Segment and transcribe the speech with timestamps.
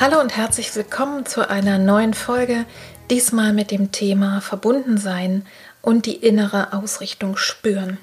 [0.00, 2.64] Hallo und herzlich willkommen zu einer neuen Folge,
[3.10, 5.44] diesmal mit dem Thema Verbundensein
[5.82, 7.98] und die innere Ausrichtung spüren.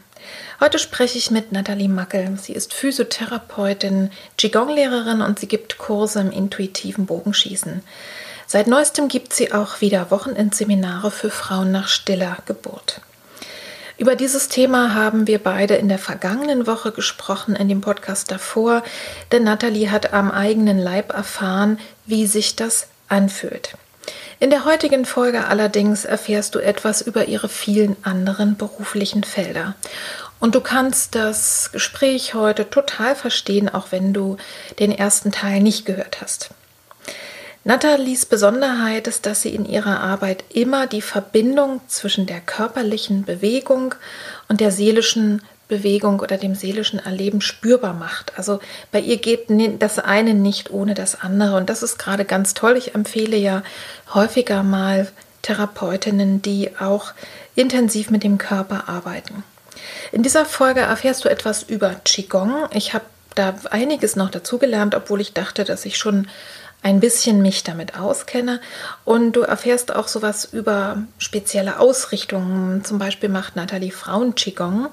[0.59, 2.37] Heute spreche ich mit Nathalie Mackel.
[2.37, 7.81] Sie ist Physiotherapeutin, Qigong-Lehrerin und sie gibt Kurse im intuitiven Bogenschießen.
[8.45, 13.01] Seit neuestem gibt sie auch wieder Wochenendseminare für Frauen nach stiller Geburt.
[13.97, 18.83] Über dieses Thema haben wir beide in der vergangenen Woche gesprochen, in dem Podcast davor,
[19.31, 23.75] denn Nathalie hat am eigenen Leib erfahren, wie sich das anfühlt.
[24.39, 29.73] In der heutigen Folge allerdings erfährst du etwas über ihre vielen anderen beruflichen Felder.
[30.39, 34.37] Und du kannst das Gespräch heute total verstehen, auch wenn du
[34.77, 36.51] den ersten Teil nicht gehört hast.
[37.67, 43.93] Nathalies Besonderheit ist, dass sie in ihrer Arbeit immer die Verbindung zwischen der körperlichen Bewegung
[44.47, 48.31] und der seelischen Bewegung oder dem seelischen Erleben spürbar macht.
[48.37, 48.61] Also
[48.93, 49.47] bei ihr geht
[49.79, 51.57] das eine nicht ohne das andere.
[51.57, 52.77] Und das ist gerade ganz toll.
[52.77, 53.63] Ich empfehle ja
[54.13, 55.09] häufiger mal
[55.41, 57.11] Therapeutinnen, die auch
[57.53, 59.43] intensiv mit dem Körper arbeiten.
[60.13, 62.69] In dieser Folge erfährst du etwas über Qigong.
[62.71, 63.03] Ich habe
[63.35, 66.29] da einiges noch dazugelernt, obwohl ich dachte, dass ich schon
[66.87, 68.61] ein bisschen mich damit auskenne.
[69.03, 72.85] Und du erfährst auch sowas über spezielle Ausrichtungen.
[72.85, 74.87] Zum Beispiel macht Nathalie Frauen Qigong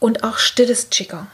[0.00, 1.26] und auch stilles Qigong.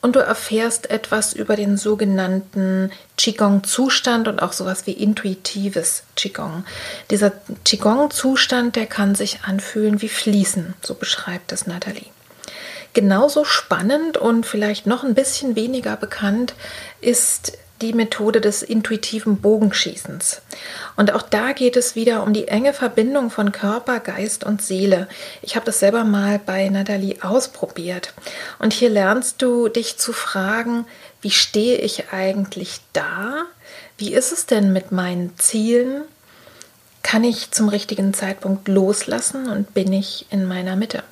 [0.00, 6.64] Und du erfährst etwas über den sogenannten Qigong-Zustand und auch sowas wie intuitives Qigong.
[7.10, 7.32] Dieser
[7.64, 12.06] Qigong-Zustand, der kann sich anfühlen wie Fließen, so beschreibt es Nathalie.
[12.94, 16.54] Genauso spannend und vielleicht noch ein bisschen weniger bekannt
[17.00, 20.42] ist die Methode des intuitiven Bogenschießens.
[20.96, 25.08] Und auch da geht es wieder um die enge Verbindung von Körper, Geist und Seele.
[25.42, 28.14] Ich habe das selber mal bei Nathalie ausprobiert.
[28.58, 30.86] Und hier lernst du dich zu fragen,
[31.20, 33.42] wie stehe ich eigentlich da?
[33.98, 36.02] Wie ist es denn mit meinen Zielen?
[37.02, 41.02] Kann ich zum richtigen Zeitpunkt loslassen und bin ich in meiner Mitte?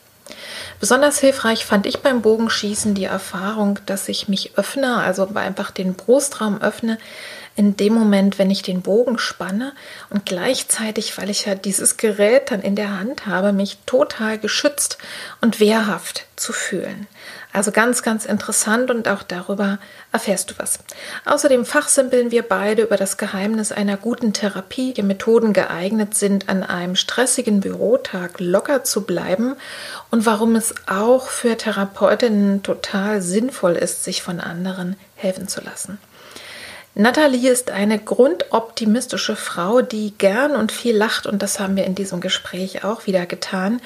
[0.85, 5.95] Besonders hilfreich fand ich beim Bogenschießen die Erfahrung, dass ich mich öffne, also einfach den
[5.95, 6.99] Brustraum öffne,
[7.57, 9.73] in dem Moment, wenn ich den Bogen spanne
[10.11, 14.99] und gleichzeitig, weil ich ja dieses Gerät dann in der Hand habe, mich total geschützt
[15.41, 17.07] und wehrhaft zu fühlen.
[17.55, 19.79] Also ganz, ganz interessant und auch darüber
[20.11, 20.81] erfährst du was.
[21.25, 26.65] Außerdem fachsimpeln wir beide über das Geheimnis einer guten Therapie, die Methoden geeignet sind, an
[26.65, 29.55] einem stressigen Bürotag locker zu bleiben
[30.11, 36.01] und warum es auch für Therapeutinnen total sinnvoll ist, sich von anderen helfen zu lassen.
[36.97, 41.95] Nathalie ist eine grundoptimistische Frau, die gern und viel lacht und das haben wir in
[41.95, 43.81] diesem Gespräch auch wieder getan.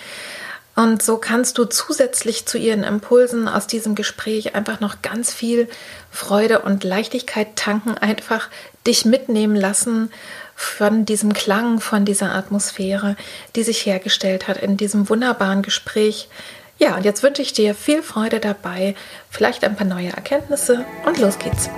[0.79, 5.69] Und so kannst du zusätzlich zu ihren Impulsen aus diesem Gespräch einfach noch ganz viel
[6.09, 8.49] Freude und Leichtigkeit tanken, einfach
[8.87, 10.09] dich mitnehmen lassen
[10.55, 13.17] von diesem Klang, von dieser Atmosphäre,
[13.57, 16.29] die sich hergestellt hat in diesem wunderbaren Gespräch.
[16.79, 18.95] Ja, und jetzt wünsche ich dir viel Freude dabei,
[19.31, 21.69] vielleicht ein paar neue Erkenntnisse und los geht's.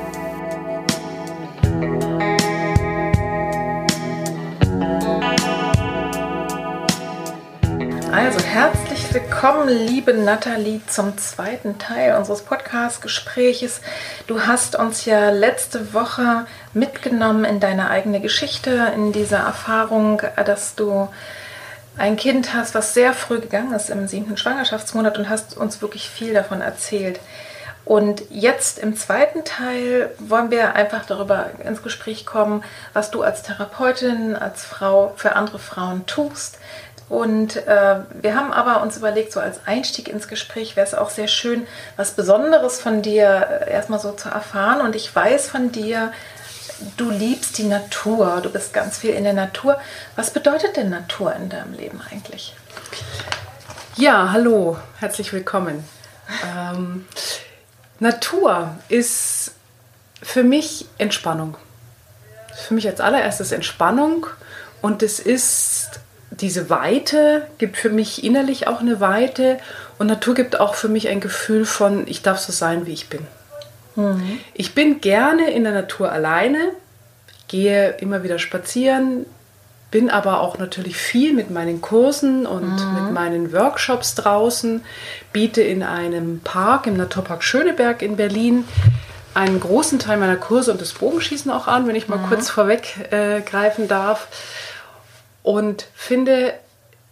[8.12, 13.80] Also herzlich willkommen, liebe Nathalie, zum zweiten Teil unseres Podcast-Gespräches.
[14.26, 20.74] Du hast uns ja letzte Woche mitgenommen in deine eigene Geschichte, in diese Erfahrung, dass
[20.74, 21.08] du
[21.96, 26.10] ein Kind hast, was sehr früh gegangen ist im siebten Schwangerschaftsmonat und hast uns wirklich
[26.10, 27.20] viel davon erzählt.
[27.84, 32.62] Und jetzt im zweiten Teil wollen wir einfach darüber ins Gespräch kommen,
[32.92, 36.59] was du als Therapeutin, als Frau für andere Frauen tust,
[37.10, 41.10] und äh, wir haben aber uns überlegt, so als Einstieg ins Gespräch wäre es auch
[41.10, 41.66] sehr schön,
[41.96, 44.80] was Besonderes von dir äh, erstmal so zu erfahren.
[44.80, 46.12] Und ich weiß von dir,
[46.96, 49.80] du liebst die Natur, du bist ganz viel in der Natur.
[50.14, 52.54] Was bedeutet denn Natur in deinem Leben eigentlich?
[53.96, 55.82] Ja, hallo, herzlich willkommen.
[56.46, 57.08] Ähm,
[57.98, 59.54] Natur ist
[60.22, 61.56] für mich Entspannung.
[62.68, 64.28] Für mich als allererstes Entspannung
[64.80, 65.98] und es ist
[66.30, 69.58] diese Weite, gibt für mich innerlich auch eine Weite
[69.98, 73.08] und Natur gibt auch für mich ein Gefühl von, ich darf so sein, wie ich
[73.08, 73.26] bin.
[73.96, 74.38] Mhm.
[74.54, 76.70] Ich bin gerne in der Natur alleine,
[77.48, 79.26] gehe immer wieder spazieren,
[79.90, 82.94] bin aber auch natürlich viel mit meinen Kursen und mhm.
[82.94, 84.82] mit meinen Workshops draußen,
[85.32, 88.64] biete in einem Park, im Naturpark Schöneberg in Berlin,
[89.34, 92.28] einen großen Teil meiner Kurse und das Bogenschießen auch an, wenn ich mal mhm.
[92.28, 94.28] kurz vorweggreifen äh, darf.
[95.42, 96.54] Und finde,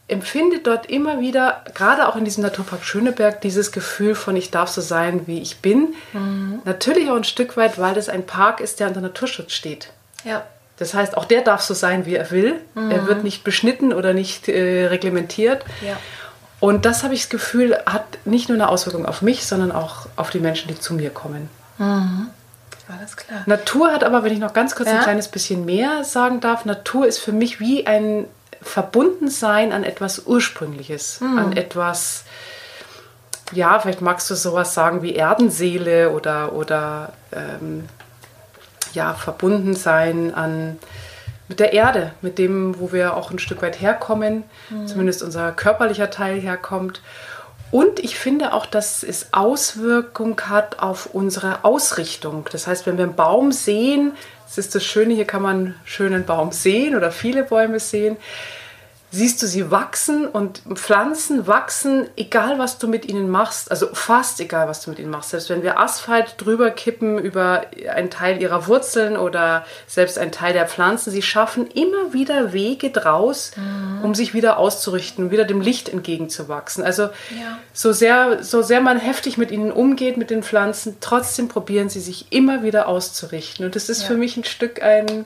[0.08, 4.68] empfinde dort immer wieder, gerade auch in diesem Naturpark Schöneberg, dieses Gefühl von, ich darf
[4.68, 5.94] so sein, wie ich bin.
[6.12, 6.60] Mhm.
[6.64, 9.90] Natürlich auch ein Stück weit, weil das ein Park ist, der unter Naturschutz steht.
[10.24, 10.44] Ja.
[10.78, 12.60] Das heißt, auch der darf so sein, wie er will.
[12.74, 12.90] Mhm.
[12.90, 15.64] Er wird nicht beschnitten oder nicht äh, reglementiert.
[15.84, 15.96] Ja.
[16.60, 20.06] Und das habe ich das Gefühl, hat nicht nur eine Auswirkung auf mich, sondern auch
[20.16, 21.50] auf die Menschen, die zu mir kommen.
[21.78, 22.28] Mhm.
[22.88, 23.42] Alles klar.
[23.46, 24.96] Natur hat aber, wenn ich noch ganz kurz ja?
[24.96, 28.26] ein kleines bisschen mehr sagen darf, Natur ist für mich wie ein
[28.62, 31.38] Verbundensein an etwas Ursprüngliches, mhm.
[31.38, 32.24] an etwas,
[33.52, 37.88] ja, vielleicht magst du sowas sagen wie Erdenseele oder, oder ähm,
[38.94, 40.78] ja, verbunden sein an
[41.48, 44.86] mit der Erde, mit dem, wo wir auch ein Stück weit herkommen, mhm.
[44.86, 47.00] zumindest unser körperlicher Teil herkommt.
[47.70, 52.48] Und ich finde auch, dass es Auswirkung hat auf unsere Ausrichtung.
[52.50, 54.12] Das heißt, wenn wir einen Baum sehen,
[54.46, 58.16] das ist das Schöne, hier kann man schönen Baum sehen oder viele Bäume sehen
[59.10, 64.38] siehst du sie wachsen und Pflanzen wachsen, egal was du mit ihnen machst, also fast
[64.40, 65.30] egal was du mit ihnen machst.
[65.30, 70.52] Selbst wenn wir Asphalt drüber kippen über einen Teil ihrer Wurzeln oder selbst einen Teil
[70.52, 74.04] der Pflanzen, sie schaffen immer wieder Wege draus, mhm.
[74.04, 76.84] um sich wieder auszurichten, wieder dem Licht entgegenzuwachsen.
[76.84, 77.58] Also ja.
[77.72, 82.00] so, sehr, so sehr man heftig mit ihnen umgeht, mit den Pflanzen, trotzdem probieren sie
[82.00, 83.64] sich immer wieder auszurichten.
[83.64, 84.08] Und das ist ja.
[84.08, 85.24] für mich ein Stück ein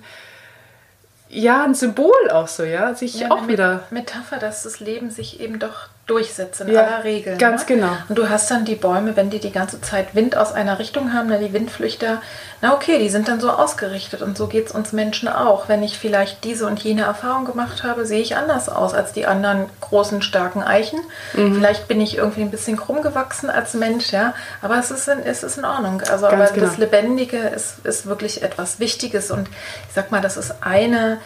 [1.32, 3.84] ja, ein Symbol auch so, ja, sich ja, auch wieder.
[3.90, 7.38] Metapher, dass das Leben sich eben doch durchsetzt in ja, aller Regel.
[7.38, 7.76] Ganz ne?
[7.76, 7.92] genau.
[8.08, 11.12] Und du hast dann die Bäume, wenn die die ganze Zeit Wind aus einer Richtung
[11.12, 12.20] haben, ne, die Windflüchter,
[12.60, 15.68] na okay, die sind dann so ausgerichtet und so geht es uns Menschen auch.
[15.68, 19.26] Wenn ich vielleicht diese und jene Erfahrung gemacht habe, sehe ich anders aus als die
[19.26, 21.00] anderen großen, starken Eichen.
[21.34, 21.54] Mhm.
[21.54, 25.20] Vielleicht bin ich irgendwie ein bisschen krumm gewachsen als Mensch, ja, aber es ist in,
[25.20, 26.00] es ist in Ordnung.
[26.00, 26.66] Also Ganz aber genau.
[26.66, 29.48] das Lebendige ist, ist wirklich etwas Wichtiges und
[29.88, 31.18] ich sag mal, das ist eine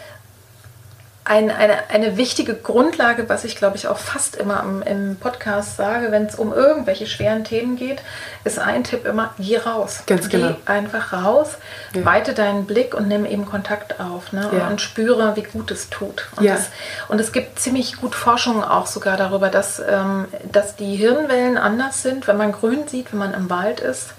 [1.27, 5.77] ein, eine, eine wichtige Grundlage, was ich glaube ich auch fast immer im, im Podcast
[5.77, 8.01] sage, wenn es um irgendwelche schweren Themen geht,
[8.45, 10.05] ist ein Tipp immer, geh raus.
[10.07, 10.57] Ganz geh genau.
[10.67, 11.57] einfach raus,
[11.95, 12.05] ja.
[12.05, 14.49] weite deinen Blick und nimm eben Kontakt auf ne?
[14.57, 14.69] Ja.
[14.69, 16.29] und spüre, wie gut es tut.
[16.37, 16.55] Und, ja.
[16.55, 16.69] das,
[17.09, 22.03] und es gibt ziemlich gut Forschung auch sogar darüber, dass, ähm, dass die Hirnwellen anders
[22.03, 24.15] sind, wenn man grün sieht, wenn man im Wald ist.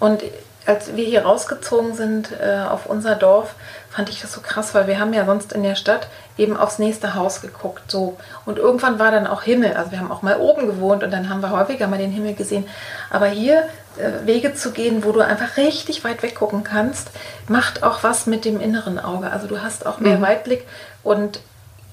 [0.00, 0.24] Und
[0.66, 3.54] als wir hier rausgezogen sind äh, auf unser Dorf,
[3.90, 6.08] fand ich das so krass, weil wir haben ja sonst in der Stadt
[6.40, 7.90] eben aufs nächste Haus geguckt.
[7.90, 8.16] So.
[8.46, 9.74] Und irgendwann war dann auch Himmel.
[9.74, 12.34] Also wir haben auch mal oben gewohnt und dann haben wir häufiger mal den Himmel
[12.34, 12.66] gesehen.
[13.10, 13.64] Aber hier
[13.98, 17.10] äh, Wege zu gehen, wo du einfach richtig weit weggucken kannst,
[17.48, 19.30] macht auch was mit dem inneren Auge.
[19.30, 20.22] Also du hast auch mehr mhm.
[20.22, 20.66] Weitblick
[21.02, 21.40] und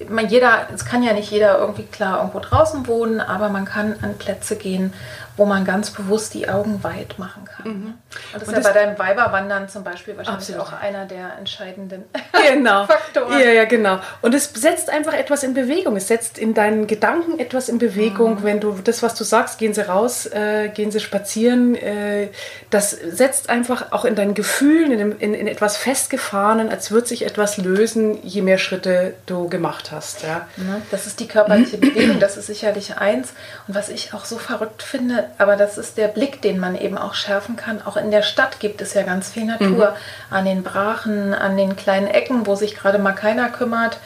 [0.08, 3.96] man, jeder, es kann ja nicht jeder irgendwie klar irgendwo draußen wohnen, aber man kann
[4.02, 4.92] an Plätze gehen,
[5.38, 7.66] wo man ganz bewusst die Augen weit machen kann.
[7.66, 7.94] Mhm.
[8.32, 10.62] Und das und ist ja bei deinem Weiberwandern zum Beispiel wahrscheinlich absolut.
[10.62, 12.04] auch einer der entscheidenden
[12.52, 12.86] genau.
[12.86, 13.38] Faktoren.
[13.38, 14.00] Ja, ja, genau.
[14.20, 15.96] Und es setzt einfach etwas in Bewegung.
[15.96, 18.40] Es setzt in deinen Gedanken etwas in Bewegung.
[18.40, 18.42] Mhm.
[18.42, 21.76] Wenn du das, was du sagst, gehen sie raus, äh, gehen sie spazieren.
[21.76, 22.28] Äh,
[22.70, 27.24] das setzt einfach auch in deinen Gefühlen, in, in, in, etwas festgefahrenen, als würde sich
[27.24, 30.24] etwas lösen, je mehr Schritte du gemacht hast.
[30.24, 30.48] Ja.
[30.90, 33.28] Das ist die körperliche Bewegung, das ist sicherlich eins.
[33.68, 36.96] Und was ich auch so verrückt finde, aber das ist der Blick, den man eben
[36.96, 37.82] auch schärfen kann.
[37.84, 39.90] Auch in der Stadt gibt es ja ganz viel Natur.
[39.90, 40.34] Mhm.
[40.34, 43.98] An den Brachen, an den kleinen Ecken, wo sich gerade mal keiner kümmert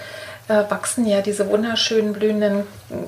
[0.53, 2.65] äh, wachsen ja diese wunderschönen blühenden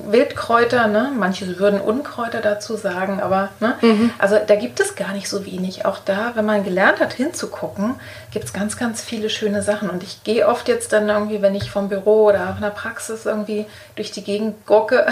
[0.07, 0.87] Wildkräuter.
[0.87, 1.11] Ne?
[1.15, 3.75] Manche würden Unkräuter dazu sagen, aber ne?
[3.81, 4.11] Mhm.
[4.17, 5.85] also da gibt es gar nicht so wenig.
[5.85, 7.95] Auch da, wenn man gelernt hat hinzugucken,
[8.31, 9.89] gibt es ganz, ganz viele schöne Sachen.
[9.89, 13.25] Und ich gehe oft jetzt dann irgendwie, wenn ich vom Büro oder von der Praxis
[13.25, 15.05] irgendwie durch die Gegend gucke,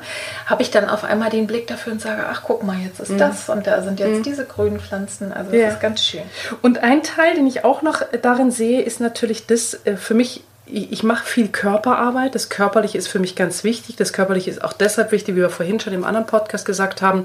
[0.46, 3.10] habe ich dann auf einmal den Blick dafür und sage, ach guck mal, jetzt ist
[3.10, 3.18] mhm.
[3.18, 4.22] das und da sind jetzt mhm.
[4.22, 5.32] diese grünen Pflanzen.
[5.32, 5.68] Also das ja.
[5.68, 6.22] ist ganz schön.
[6.62, 10.44] Und ein Teil, den ich auch noch darin sehe, ist natürlich das äh, für mich
[10.72, 12.34] ich, mache viel Körperarbeit.
[12.34, 13.96] Das Körperliche ist für mich ganz wichtig.
[13.96, 17.24] Das Körperliche ist auch deshalb wichtig, wie wir vorhin schon im anderen Podcast gesagt haben,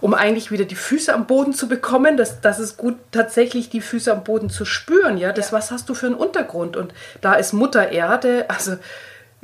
[0.00, 2.16] um eigentlich wieder die Füße am Boden zu bekommen.
[2.16, 5.18] Das, das ist gut, tatsächlich die Füße am Boden zu spüren.
[5.18, 5.58] Ja, das, ja.
[5.58, 6.76] was hast du für einen Untergrund?
[6.76, 8.76] Und da ist Mutter Erde, also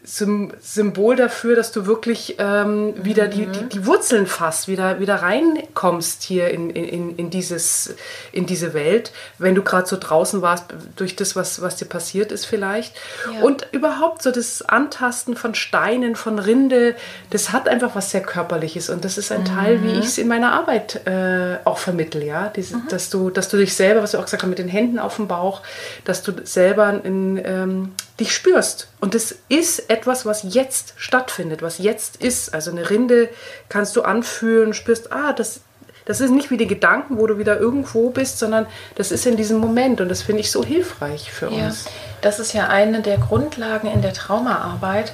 [0.06, 6.22] Symbol dafür, dass du wirklich ähm, wieder die, die, die, Wurzeln fasst, wieder, wieder reinkommst
[6.22, 7.94] hier in, in, in, dieses,
[8.30, 12.32] in diese Welt, wenn du gerade so draußen warst, durch das, was, was dir passiert
[12.32, 12.94] ist vielleicht.
[13.32, 13.40] Ja.
[13.40, 16.94] Und überhaupt so das Antasten von Steinen, von Rinde,
[17.30, 19.46] das hat einfach was sehr Körperliches und das ist ein mhm.
[19.46, 22.88] Teil, wie ich es in meiner Arbeit äh, auch vermittel, ja, Diese, mhm.
[22.90, 25.16] dass, du, dass du dich selber, was du auch gesagt hast, mit den Händen auf
[25.16, 25.62] dem Bauch,
[26.04, 28.88] dass du selber in, ähm, dich spürst.
[29.00, 32.54] Und es ist etwas, was jetzt stattfindet, was jetzt ist.
[32.54, 33.28] Also eine Rinde
[33.68, 35.60] kannst du anfühlen, spürst, ah, das,
[36.04, 39.36] das ist nicht wie die Gedanken, wo du wieder irgendwo bist, sondern das ist in
[39.36, 40.00] diesem Moment.
[40.00, 41.86] Und das finde ich so hilfreich für ja, uns.
[42.20, 45.12] Das ist ja eine der Grundlagen in der Traumaarbeit,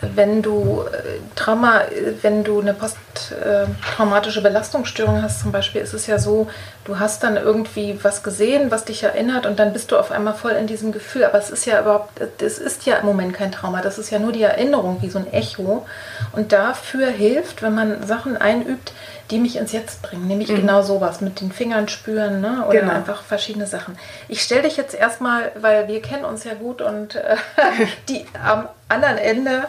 [0.00, 1.82] wenn du äh, Trauma,
[2.22, 6.48] wenn du eine posttraumatische Belastungsstörung hast zum Beispiel, ist es ja so,
[6.84, 10.34] du hast dann irgendwie was gesehen, was dich erinnert und dann bist du auf einmal
[10.34, 11.24] voll in diesem Gefühl.
[11.24, 14.18] Aber es ist ja überhaupt, es ist ja im Moment kein Trauma, das ist ja
[14.18, 15.86] nur die Erinnerung, wie so ein Echo.
[16.32, 18.92] Und dafür hilft, wenn man Sachen einübt,
[19.30, 20.26] die mich ins Jetzt bringen.
[20.26, 20.56] Nämlich mhm.
[20.56, 22.64] genau sowas, mit den Fingern spüren ne?
[22.66, 22.92] oder genau.
[22.92, 23.98] einfach verschiedene Sachen.
[24.28, 27.36] Ich stelle dich jetzt erstmal, weil wir kennen uns ja gut und äh,
[28.08, 29.64] die am anderen Ende,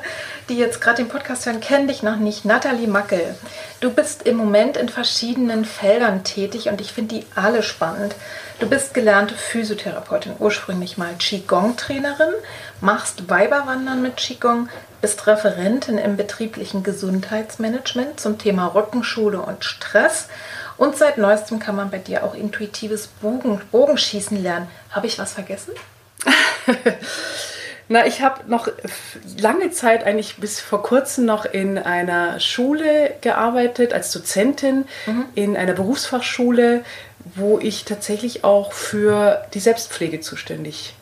[0.49, 2.43] die jetzt gerade den Podcast hören, kennen dich noch nicht.
[2.43, 3.35] Nathalie Mackel.
[3.79, 8.15] Du bist im Moment in verschiedenen Feldern tätig und ich finde die alle spannend.
[8.59, 12.33] Du bist gelernte Physiotherapeutin, ursprünglich mal Qigong-Trainerin,
[12.81, 14.67] machst Weiberwandern mit Qigong,
[14.99, 20.27] bist Referentin im betrieblichen Gesundheitsmanagement zum Thema Rückenschule und Stress.
[20.75, 24.67] Und seit neuestem kann man bei dir auch intuitives Bogen, Bogenschießen lernen.
[24.91, 25.73] Habe ich was vergessen?
[27.91, 28.69] Na, ich habe noch
[29.39, 35.25] lange Zeit, eigentlich bis vor kurzem noch in einer Schule gearbeitet, als Dozentin mhm.
[35.33, 36.85] in einer Berufsfachschule,
[37.35, 40.93] wo ich tatsächlich auch für die Selbstpflege zuständig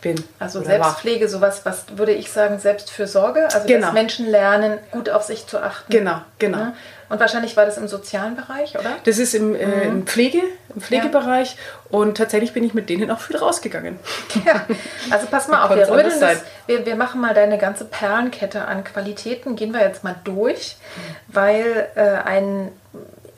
[0.00, 0.22] bin.
[0.38, 1.28] Also Selbstpflege, war.
[1.28, 3.86] sowas, was würde ich sagen, Selbstfürsorge, also genau.
[3.86, 5.92] dass Menschen lernen, gut auf sich zu achten.
[5.92, 6.58] Genau, genau.
[6.58, 6.74] Ja?
[7.12, 8.96] Und wahrscheinlich war das im sozialen Bereich, oder?
[9.04, 9.82] Das ist im, äh, mhm.
[9.82, 10.40] im Pflege,
[10.74, 11.98] im Pflegebereich ja.
[11.98, 13.98] und tatsächlich bin ich mit denen auch viel rausgegangen.
[14.46, 14.64] Ja,
[15.10, 19.56] also pass mal auf, wir, das, wir, wir machen mal deine ganze Perlenkette an Qualitäten,
[19.56, 21.34] gehen wir jetzt mal durch, mhm.
[21.34, 22.72] weil äh, ein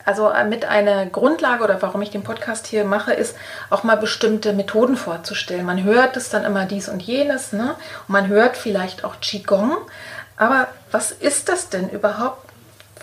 [0.04, 3.34] also äh, mit einer Grundlage oder warum ich den Podcast hier mache, ist
[3.70, 5.66] auch mal bestimmte Methoden vorzustellen.
[5.66, 7.74] Man hört es dann immer dies und jenes, ne?
[8.06, 9.76] Und man hört vielleicht auch Qigong.
[10.36, 12.43] Aber was ist das denn überhaupt?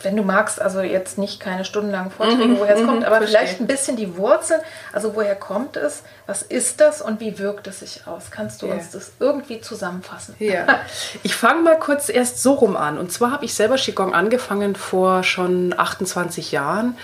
[0.03, 3.17] Wenn du magst, also jetzt nicht keine stundenlangen Vorträge, mhm, woher es kommt, mhm, aber
[3.17, 3.39] verstehe.
[3.39, 4.59] vielleicht ein bisschen die Wurzel,
[4.93, 8.31] also woher kommt es, was ist das und wie wirkt es sich aus?
[8.31, 8.75] Kannst du yeah.
[8.75, 10.35] uns das irgendwie zusammenfassen?
[10.39, 10.65] Ja,
[11.23, 12.97] ich fange mal kurz erst so rum an.
[12.97, 16.97] Und zwar habe ich selber Qigong angefangen vor schon 28 Jahren,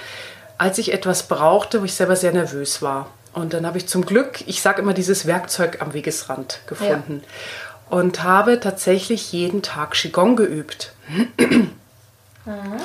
[0.58, 3.08] als ich etwas brauchte, wo ich selber sehr nervös war.
[3.34, 7.22] Und dann habe ich zum Glück, ich sage immer, dieses Werkzeug am Wegesrand gefunden.
[7.24, 7.98] Ja.
[7.98, 10.94] Und habe tatsächlich jeden Tag Qigong geübt.
[12.48, 12.78] Mhm.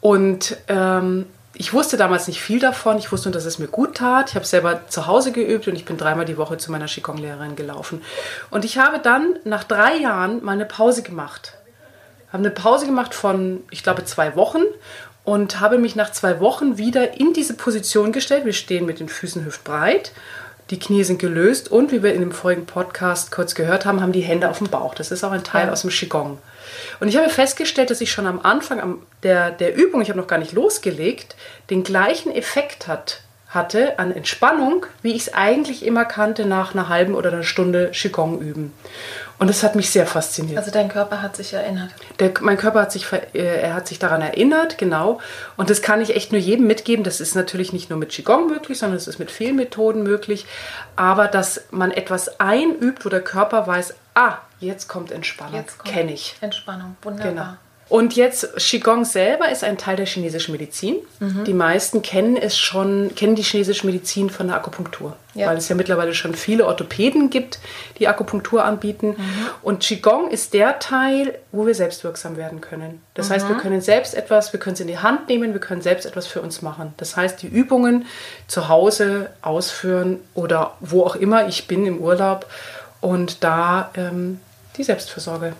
[0.00, 2.98] Und ähm, ich wusste damals nicht viel davon.
[2.98, 4.30] Ich wusste nur, dass es mir gut tat.
[4.30, 7.56] Ich habe selber zu Hause geübt und ich bin dreimal die Woche zu meiner Qigong-Lehrerin
[7.56, 8.02] gelaufen.
[8.50, 11.54] Und ich habe dann nach drei Jahren mal eine Pause gemacht.
[12.32, 14.62] Habe eine Pause gemacht von, ich glaube, zwei Wochen
[15.24, 18.44] und habe mich nach zwei Wochen wieder in diese Position gestellt.
[18.44, 20.12] Wir stehen mit den Füßen hüftbreit
[20.70, 24.12] die Knie sind gelöst und wie wir in dem vorigen Podcast kurz gehört haben, haben
[24.12, 24.94] die Hände auf dem Bauch.
[24.94, 25.72] Das ist auch ein Teil ja.
[25.72, 26.38] aus dem Qigong.
[27.00, 30.26] Und ich habe festgestellt, dass ich schon am Anfang der, der Übung, ich habe noch
[30.26, 31.36] gar nicht losgelegt,
[31.70, 36.90] den gleichen Effekt hat, hatte an Entspannung, wie ich es eigentlich immer kannte nach einer
[36.90, 38.74] halben oder einer Stunde Qigong üben.
[39.38, 40.58] Und das hat mich sehr fasziniert.
[40.58, 41.90] Also dein Körper hat sich erinnert.
[42.18, 45.20] Der, mein Körper hat sich, äh, er hat sich daran erinnert, genau.
[45.56, 47.04] Und das kann ich echt nur jedem mitgeben.
[47.04, 50.44] Das ist natürlich nicht nur mit Qigong möglich, sondern es ist mit vielen Methoden möglich.
[50.96, 56.36] Aber dass man etwas einübt, wo der Körper weiß, ah, jetzt kommt Entspannung, kenne ich.
[56.40, 57.32] Entspannung, wunderbar.
[57.32, 57.56] Genau.
[57.88, 60.96] Und jetzt Qigong selber ist ein Teil der chinesischen Medizin.
[61.20, 61.44] Mhm.
[61.44, 65.46] Die meisten kennen es schon, kennen die chinesische Medizin von der Akupunktur, ja.
[65.46, 67.58] weil es ja mittlerweile schon viele Orthopäden gibt,
[67.98, 69.14] die Akupunktur anbieten.
[69.16, 69.46] Mhm.
[69.62, 73.00] Und Qigong ist der Teil, wo wir selbstwirksam werden können.
[73.14, 73.34] Das mhm.
[73.34, 76.04] heißt, wir können selbst etwas, wir können es in die Hand nehmen, wir können selbst
[76.04, 76.92] etwas für uns machen.
[76.98, 78.04] Das heißt, die Übungen
[78.48, 82.44] zu Hause ausführen oder wo auch immer ich bin im Urlaub
[83.00, 84.40] und da ähm,
[84.78, 85.52] die Selbstversorge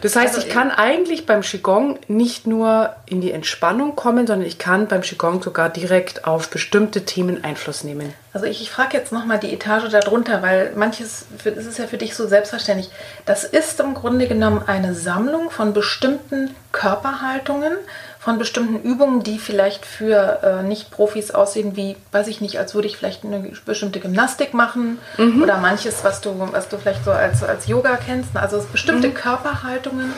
[0.00, 4.46] Das heißt, also ich kann eigentlich beim Qigong nicht nur in die Entspannung kommen, sondern
[4.46, 8.14] ich kann beim Qigong sogar direkt auf bestimmte Themen Einfluss nehmen.
[8.32, 12.14] Also ich, ich frage jetzt nochmal die Etage darunter, weil manches, ist ja für dich
[12.14, 12.90] so selbstverständlich.
[13.26, 17.72] Das ist im Grunde genommen eine Sammlung von bestimmten Körperhaltungen,
[18.24, 22.88] von bestimmten Übungen, die vielleicht für äh, Nicht-Profis aussehen, wie, weiß ich nicht, als würde
[22.88, 25.42] ich vielleicht eine bestimmte Gymnastik machen mhm.
[25.42, 28.34] oder manches, was du, was du vielleicht so als, als Yoga kennst.
[28.34, 29.14] Also bestimmte mhm.
[29.14, 30.10] Körperhaltungen,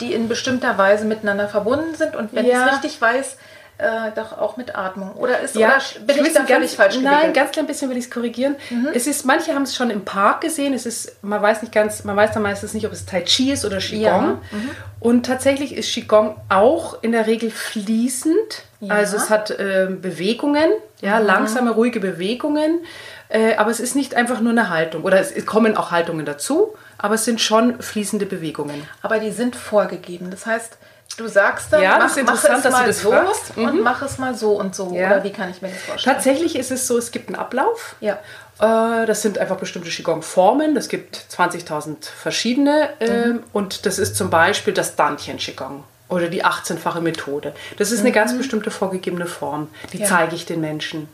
[0.00, 2.14] die in bestimmter Weise miteinander verbunden sind.
[2.14, 2.60] Und wenn ja.
[2.60, 3.36] ich es richtig weiß,
[3.78, 5.12] äh, doch auch mit Atmung.
[5.12, 7.20] Oder ist ja, oder bin ich, ich da völlig falsch gewickelt?
[7.22, 8.56] Nein, ganz klein bisschen will ich es korrigieren.
[8.70, 8.88] Mhm.
[8.92, 10.74] Es ist, manche haben es schon im Park gesehen.
[10.74, 13.52] Es ist, man weiß nicht ganz, man weiß dann meistens nicht, ob es Tai Chi
[13.52, 14.02] ist oder Qigong.
[14.02, 14.38] Ja.
[14.50, 14.70] Mhm.
[14.98, 18.64] Und tatsächlich ist Qigong auch in der Regel fließend.
[18.80, 18.94] Ja.
[18.94, 20.70] Also es hat äh, Bewegungen,
[21.00, 21.26] ja, mhm.
[21.26, 22.80] langsame, ruhige Bewegungen.
[23.28, 25.04] Äh, aber es ist nicht einfach nur eine Haltung.
[25.04, 28.82] Oder es kommen auch Haltungen dazu, aber es sind schon fließende Bewegungen.
[29.02, 30.30] Aber die sind vorgegeben.
[30.30, 30.78] Das heißt,
[31.16, 33.82] Du sagst dann, ja, mach, mach es mal das so und mhm.
[33.82, 34.94] mach es mal so und so.
[34.94, 35.06] Ja.
[35.06, 36.14] Oder wie kann ich mir das vorstellen?
[36.14, 37.96] Tatsächlich ist es so, es gibt einen Ablauf.
[38.00, 38.18] Ja.
[38.60, 40.76] Äh, das sind einfach bestimmte Qigong-Formen.
[40.76, 42.90] Es gibt 20.000 verschiedene.
[43.00, 43.42] Ähm, mhm.
[43.52, 47.54] Und das ist zum Beispiel das Dantien-Qigong oder die 18-fache Methode.
[47.76, 48.14] Das ist eine mhm.
[48.14, 49.68] ganz bestimmte vorgegebene Form.
[49.92, 50.06] Die ja.
[50.06, 51.08] zeige ich den Menschen.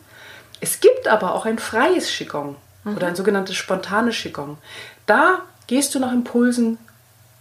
[0.61, 2.97] Es gibt aber auch ein freies Qigong mhm.
[2.97, 4.59] oder ein sogenanntes spontanes Qigong.
[5.07, 6.79] Da gehst du nach Impulsen,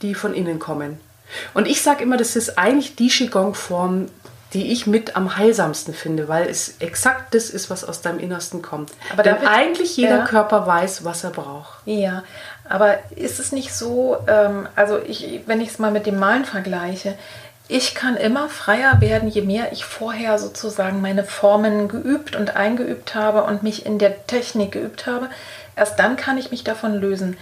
[0.01, 1.00] die von innen kommen.
[1.53, 4.07] Und ich sage immer, das ist eigentlich die Qigong-Form,
[4.53, 8.61] die ich mit am heilsamsten finde, weil es exakt das ist, was aus deinem Innersten
[8.61, 8.91] kommt.
[9.11, 10.25] Aber Denn eigentlich jeder ja.
[10.25, 11.79] Körper weiß, was er braucht.
[11.85, 12.23] Ja,
[12.69, 16.45] aber ist es nicht so, ähm, also ich, wenn ich es mal mit dem Malen
[16.45, 17.15] vergleiche,
[17.67, 23.15] ich kann immer freier werden, je mehr ich vorher sozusagen meine Formen geübt und eingeübt
[23.15, 25.29] habe und mich in der Technik geübt habe.
[25.75, 27.37] Erst dann kann ich mich davon lösen.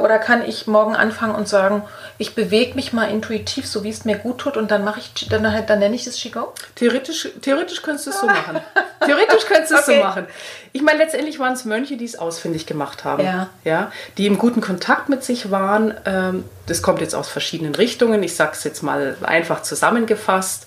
[0.00, 1.82] Oder kann ich morgen anfangen und sagen,
[2.18, 5.28] ich bewege mich mal intuitiv, so wie es mir gut tut, und dann mache ich,
[5.28, 6.48] dann, dann nenne ich das Qigong?
[6.74, 8.60] Theoretisch, theoretisch könntest du es so machen.
[9.04, 9.98] Theoretisch könntest du es okay.
[9.98, 10.26] so machen.
[10.72, 13.24] Ich meine, letztendlich waren es Mönche, die es ausfindig gemacht haben.
[13.24, 13.50] Ja.
[13.64, 13.92] ja.
[14.18, 15.94] Die im guten Kontakt mit sich waren.
[16.04, 18.22] Ähm, das kommt jetzt aus verschiedenen Richtungen.
[18.22, 20.66] Ich sage es jetzt mal einfach zusammengefasst.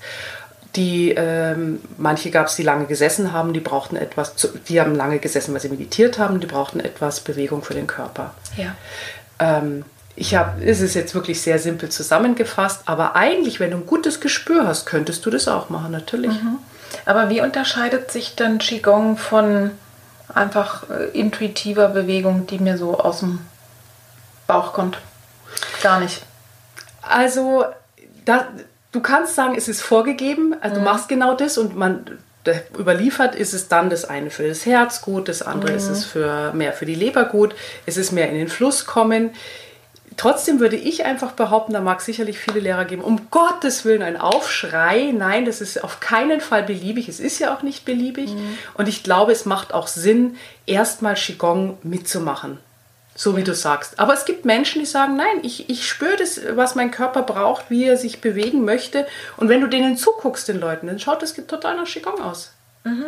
[0.75, 4.95] Die, ähm, manche gab es, die lange gesessen haben, die brauchten etwas, zu, die haben
[4.95, 8.33] lange gesessen, weil sie meditiert haben, die brauchten etwas Bewegung für den Körper.
[8.57, 8.75] Ja.
[9.39, 13.85] Ähm, ich habe, es ist jetzt wirklich sehr simpel zusammengefasst, aber eigentlich, wenn du ein
[13.85, 16.31] gutes Gespür hast, könntest du das auch machen, natürlich.
[16.31, 16.57] Mhm.
[17.05, 19.71] Aber wie unterscheidet sich dann Qigong von
[20.33, 23.39] einfach äh, intuitiver Bewegung, die mir so aus dem
[24.47, 24.97] Bauch kommt?
[25.83, 26.23] Gar nicht.
[27.01, 27.65] Also,
[28.25, 28.47] da,
[28.97, 30.79] du kannst sagen, es ist vorgegeben, also mhm.
[30.79, 32.05] du machst genau das und man
[32.79, 35.77] überliefert ist es dann das eine für das Herz gut, das andere mhm.
[35.77, 37.53] ist es für mehr für die Leber gut,
[37.85, 39.31] es ist mehr in den Fluss kommen.
[40.15, 44.01] Trotzdem würde ich einfach behaupten, da mag es sicherlich viele Lehrer geben, um Gottes Willen
[44.01, 45.13] ein Aufschrei.
[45.15, 47.07] Nein, das ist auf keinen Fall beliebig.
[47.07, 48.33] Es ist ja auch nicht beliebig.
[48.33, 48.57] Mhm.
[48.73, 52.57] Und ich glaube, es macht auch Sinn, erstmal Qigong mitzumachen
[53.17, 53.99] so wie du sagst.
[53.99, 57.69] Aber es gibt Menschen, die sagen, nein, ich, ich spüre das, was mein Körper braucht,
[57.69, 59.07] wie er sich bewegen möchte.
[59.37, 62.53] Und wenn du denen zuguckst, den Leuten, dann schaut das total nach Qigong aus.
[62.83, 63.07] Mhm.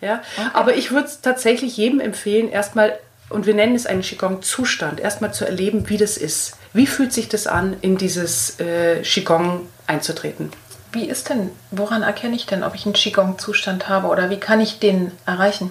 [0.00, 0.22] Ja?
[0.36, 0.48] Okay.
[0.54, 5.34] Aber ich würde es tatsächlich jedem empfehlen, erstmal, und wir nennen es einen Qigong-Zustand, erstmal
[5.34, 6.56] zu erleben, wie das ist.
[6.72, 10.50] Wie fühlt sich das an, in dieses äh, Qigong einzutreten?
[10.92, 14.60] Wie ist denn, woran erkenne ich denn, ob ich einen Qigong-Zustand habe oder wie kann
[14.60, 15.70] ich den erreichen?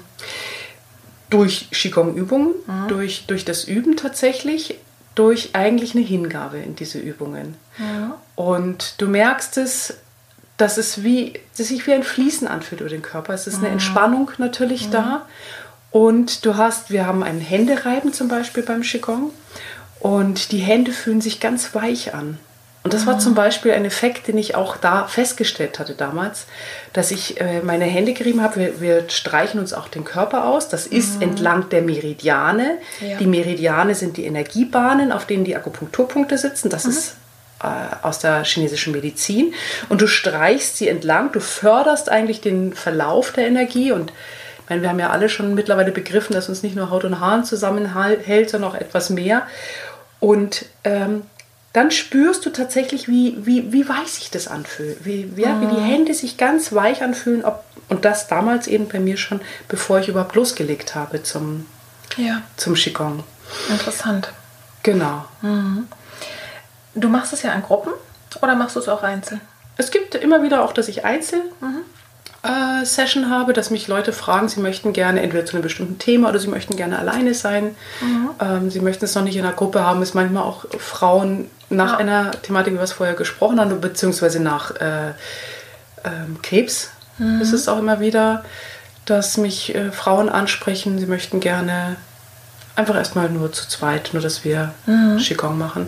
[1.31, 2.87] Durch Qigong-Übungen, mhm.
[2.87, 4.75] durch, durch das Üben tatsächlich,
[5.15, 7.55] durch eigentlich eine Hingabe in diese Übungen.
[7.77, 8.13] Mhm.
[8.35, 9.95] Und du merkst es,
[10.57, 13.33] dass es wie, dass sich wie ein Fließen anfühlt über den Körper.
[13.33, 13.73] Es ist eine mhm.
[13.73, 15.25] Entspannung natürlich da.
[15.89, 19.31] Und du hast, wir haben ein Händereiben zum Beispiel beim Qigong.
[19.99, 22.37] Und die Hände fühlen sich ganz weich an.
[22.83, 26.47] Und das war zum Beispiel ein Effekt, den ich auch da festgestellt hatte damals,
[26.93, 28.55] dass ich äh, meine Hände gerieben habe.
[28.59, 30.67] Wir, wir, streichen uns auch den Körper aus.
[30.67, 31.21] Das ist mhm.
[31.21, 32.79] entlang der Meridiane.
[32.99, 33.17] Ja.
[33.19, 36.71] Die Meridiane sind die Energiebahnen, auf denen die Akupunkturpunkte sitzen.
[36.71, 36.89] Das mhm.
[36.89, 37.15] ist
[37.61, 37.67] äh,
[38.01, 39.53] aus der chinesischen Medizin.
[39.89, 41.31] Und du streichst sie entlang.
[41.31, 43.91] Du förderst eigentlich den Verlauf der Energie.
[43.91, 44.11] Und
[44.63, 47.19] ich meine, wir haben ja alle schon mittlerweile begriffen, dass uns nicht nur Haut und
[47.19, 49.43] Haaren zusammenhält, sondern auch etwas mehr.
[50.19, 51.23] Und ähm,
[51.73, 55.61] dann spürst du tatsächlich, wie, wie, wie weich sich das anfühlt, wie, wie, mhm.
[55.61, 57.45] wie die Hände sich ganz weich anfühlen.
[57.45, 61.65] Ob, und das damals eben bei mir schon, bevor ich überhaupt losgelegt habe zum,
[62.17, 62.41] ja.
[62.57, 63.23] zum Qigong.
[63.69, 64.33] Interessant.
[64.83, 65.25] Genau.
[65.41, 65.87] Mhm.
[66.93, 67.93] Du machst es ja in Gruppen
[68.41, 69.39] oder machst du es auch einzeln?
[69.77, 71.83] Es gibt immer wieder auch, dass ich einzeln mhm.
[72.43, 76.29] Äh, Session habe, dass mich Leute fragen, sie möchten gerne entweder zu einem bestimmten Thema
[76.29, 77.75] oder sie möchten gerne alleine sein.
[78.01, 78.29] Mhm.
[78.39, 80.01] Ähm, sie möchten es noch nicht in einer Gruppe haben.
[80.01, 81.97] Es ist manchmal auch Frauen nach ja.
[81.97, 85.11] einer Thematik, wie wir es vorher gesprochen haben, beziehungsweise nach äh,
[86.03, 87.41] ähm, Krebs mhm.
[87.41, 88.43] ist es auch immer wieder,
[89.05, 91.95] dass mich äh, Frauen ansprechen, sie möchten gerne
[92.75, 95.17] einfach erstmal nur zu zweit, nur dass wir mhm.
[95.17, 95.87] Qigong machen.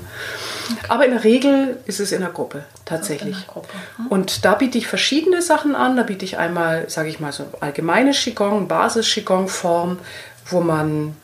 [0.72, 0.86] Okay.
[0.90, 3.38] Aber in der Regel ist es in der Gruppe tatsächlich.
[3.38, 3.70] Der Gruppe.
[3.98, 4.08] Mhm.
[4.08, 5.98] Und da biete ich verschiedene Sachen an.
[5.98, 10.00] Da biete ich einmal, sage ich mal, so allgemeine Qigong, Basis-Qigong-Form,
[10.46, 11.16] wo man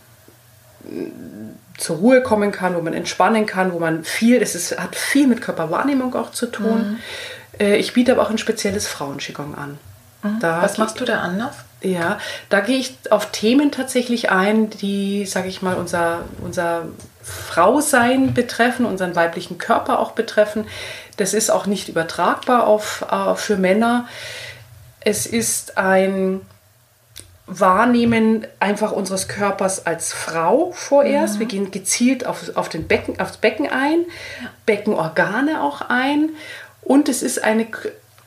[1.77, 5.27] zur Ruhe kommen kann, wo man entspannen kann, wo man viel, es ist, hat viel
[5.27, 6.91] mit Körperwahrnehmung auch zu tun.
[6.91, 6.99] Mhm.
[7.59, 9.77] Äh, ich biete aber auch ein spezielles Frauen-Qigong an.
[10.23, 10.37] Mhm.
[10.41, 11.55] Was machst du da anders?
[11.81, 16.87] Ja, da gehe ich auf Themen tatsächlich ein, die, sage ich mal, unser, unser
[17.23, 20.67] Frausein betreffen, unseren weiblichen Körper auch betreffen.
[21.15, 24.07] Das ist auch nicht übertragbar auf, äh, für Männer.
[24.99, 26.41] Es ist ein
[27.45, 31.35] Wahrnehmen einfach unseres Körpers als Frau vorerst.
[31.35, 31.39] Mhm.
[31.39, 34.05] Wir gehen gezielt auf, auf den Becken, aufs Becken ein,
[34.65, 36.31] Beckenorgane auch ein.
[36.81, 37.67] Und es ist eine,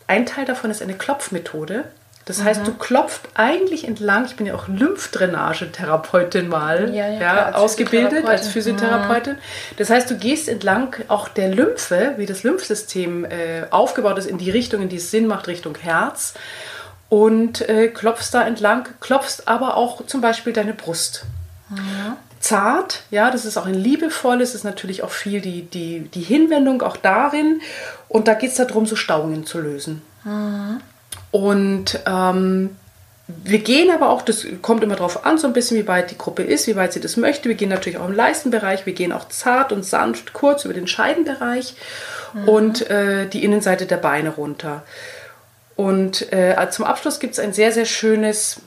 [0.06, 1.84] ein Teil davon ist eine Klopfmethode.
[2.24, 2.44] Das mhm.
[2.44, 7.56] heißt, du klopft eigentlich entlang, ich bin ja auch Lymphdrainagetherapeutin mal ja, ja, ja, als
[7.56, 9.36] ausgebildet als Physiotherapeutin.
[9.76, 14.38] Das heißt, du gehst entlang auch der Lymphe, wie das Lymphsystem äh, aufgebaut ist, in
[14.38, 16.34] die Richtung, in die es Sinn macht, Richtung Herz
[17.08, 21.24] und äh, klopfst da entlang, klopfst aber auch zum Beispiel deine Brust.
[21.68, 22.16] Mhm.
[22.40, 26.82] Zart, ja, das ist auch ein liebevolles, ist natürlich auch viel die, die, die Hinwendung
[26.82, 27.60] auch darin.
[28.08, 30.02] Und da geht es darum, so Stauungen zu lösen.
[30.24, 30.80] Mhm.
[31.32, 32.76] Und ähm,
[33.26, 36.18] wir gehen aber auch, das kommt immer darauf an, so ein bisschen, wie weit die
[36.18, 37.48] Gruppe ist, wie weit sie das möchte.
[37.48, 40.86] Wir gehen natürlich auch im Leistenbereich, wir gehen auch zart und sanft kurz über den
[40.86, 41.74] Scheidenbereich
[42.34, 42.48] mhm.
[42.48, 44.82] und äh, die Innenseite der Beine runter.
[45.74, 48.60] Und äh, zum Abschluss gibt es ein sehr, sehr schönes,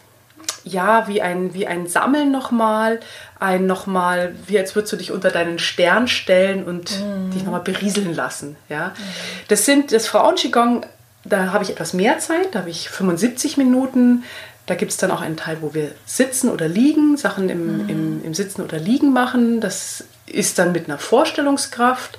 [0.63, 2.99] ja, wie ein, wie ein Sammeln nochmal,
[3.39, 7.31] ein nochmal, wie als würdest du dich unter deinen Stern stellen und mhm.
[7.31, 8.55] dich nochmal berieseln lassen.
[8.69, 8.87] Ja?
[8.87, 9.03] Mhm.
[9.49, 10.85] Das sind, das Frauen-Qigong
[11.25, 14.23] da habe ich etwas mehr Zeit, da habe ich 75 Minuten.
[14.65, 17.89] Da gibt es dann auch einen Teil, wo wir sitzen oder liegen, Sachen im, mhm.
[17.89, 19.61] im, im Sitzen oder Liegen machen.
[19.61, 22.17] Das ist dann mit einer Vorstellungskraft,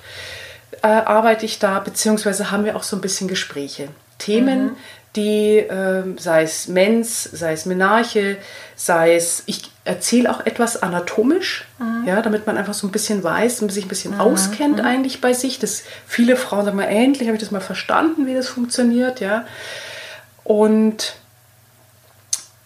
[0.81, 3.89] äh, arbeite ich da, beziehungsweise haben wir auch so ein bisschen Gespräche.
[4.17, 4.75] Themen, mhm
[5.17, 8.37] die, äh, sei es Mens, sei es Menarche,
[8.75, 12.05] sei es, ich erzähle auch etwas anatomisch, mhm.
[12.05, 14.21] ja, damit man einfach so ein bisschen weiß und sich ein bisschen mhm.
[14.21, 14.85] auskennt mhm.
[14.85, 15.59] eigentlich bei sich.
[15.59, 19.45] Das viele Frauen sagen mal, endlich habe ich das mal verstanden, wie das funktioniert, ja.
[20.43, 21.15] Und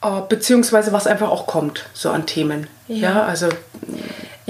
[0.03, 2.67] äh, beziehungsweise was einfach auch kommt, so an Themen.
[2.87, 3.49] Ja, ja also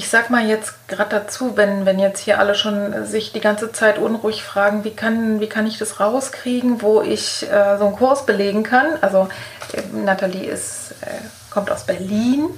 [0.02, 3.72] ich sag mal jetzt gerade dazu, wenn, wenn jetzt hier alle schon sich die ganze
[3.72, 7.96] Zeit unruhig fragen, wie kann, wie kann ich das rauskriegen, wo ich äh, so einen
[7.96, 8.88] Kurs belegen kann.
[9.02, 9.30] Also
[9.74, 12.50] äh, Nathalie ist, äh, kommt aus Berlin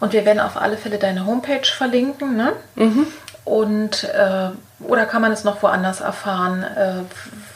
[0.00, 2.36] und wir werden auf alle Fälle deine Homepage verlinken.
[2.36, 2.52] Ne?
[2.74, 3.06] Mhm.
[3.48, 7.02] Und äh, oder kann man es noch woanders erfahren, äh,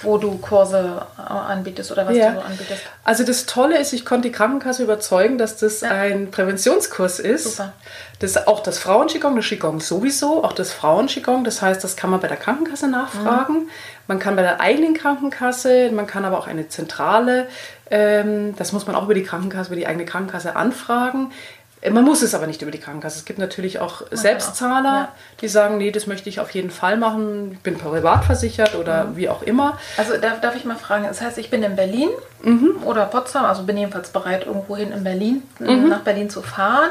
[0.01, 2.33] wo du Kurse äh, anbietest oder was ja.
[2.33, 2.83] du anbietest?
[3.05, 5.91] Also das Tolle ist, ich konnte die Krankenkasse überzeugen, dass das ja.
[5.91, 7.57] ein Präventionskurs ist.
[7.57, 7.75] Super.
[8.21, 11.45] Das auch das Frauen-Qigong, das Qigong sowieso, auch das Frauen-Qigong.
[11.45, 13.55] Das heißt, das kann man bei der Krankenkasse nachfragen.
[13.55, 13.71] Mhm.
[14.09, 17.47] Man kann bei der eigenen Krankenkasse, man kann aber auch eine Zentrale,
[17.91, 21.31] ähm, das muss man auch über die Krankenkasse, über die eigene Krankenkasse anfragen.
[21.90, 23.18] Man muss es aber nicht über die Krankenkasse.
[23.18, 25.12] Es gibt natürlich auch Selbstzahler, ja.
[25.40, 27.53] die sagen, nee, das möchte ich auf jeden Fall machen.
[27.55, 29.16] Ich bin privat versichert oder mhm.
[29.16, 29.79] wie auch immer.
[29.97, 32.11] Also darf, darf ich mal fragen, das heißt, ich bin in Berlin
[32.42, 32.77] mhm.
[32.85, 35.88] oder Potsdam, also bin jedenfalls bereit, irgendwohin in Berlin, mhm.
[35.88, 36.90] nach Berlin zu fahren.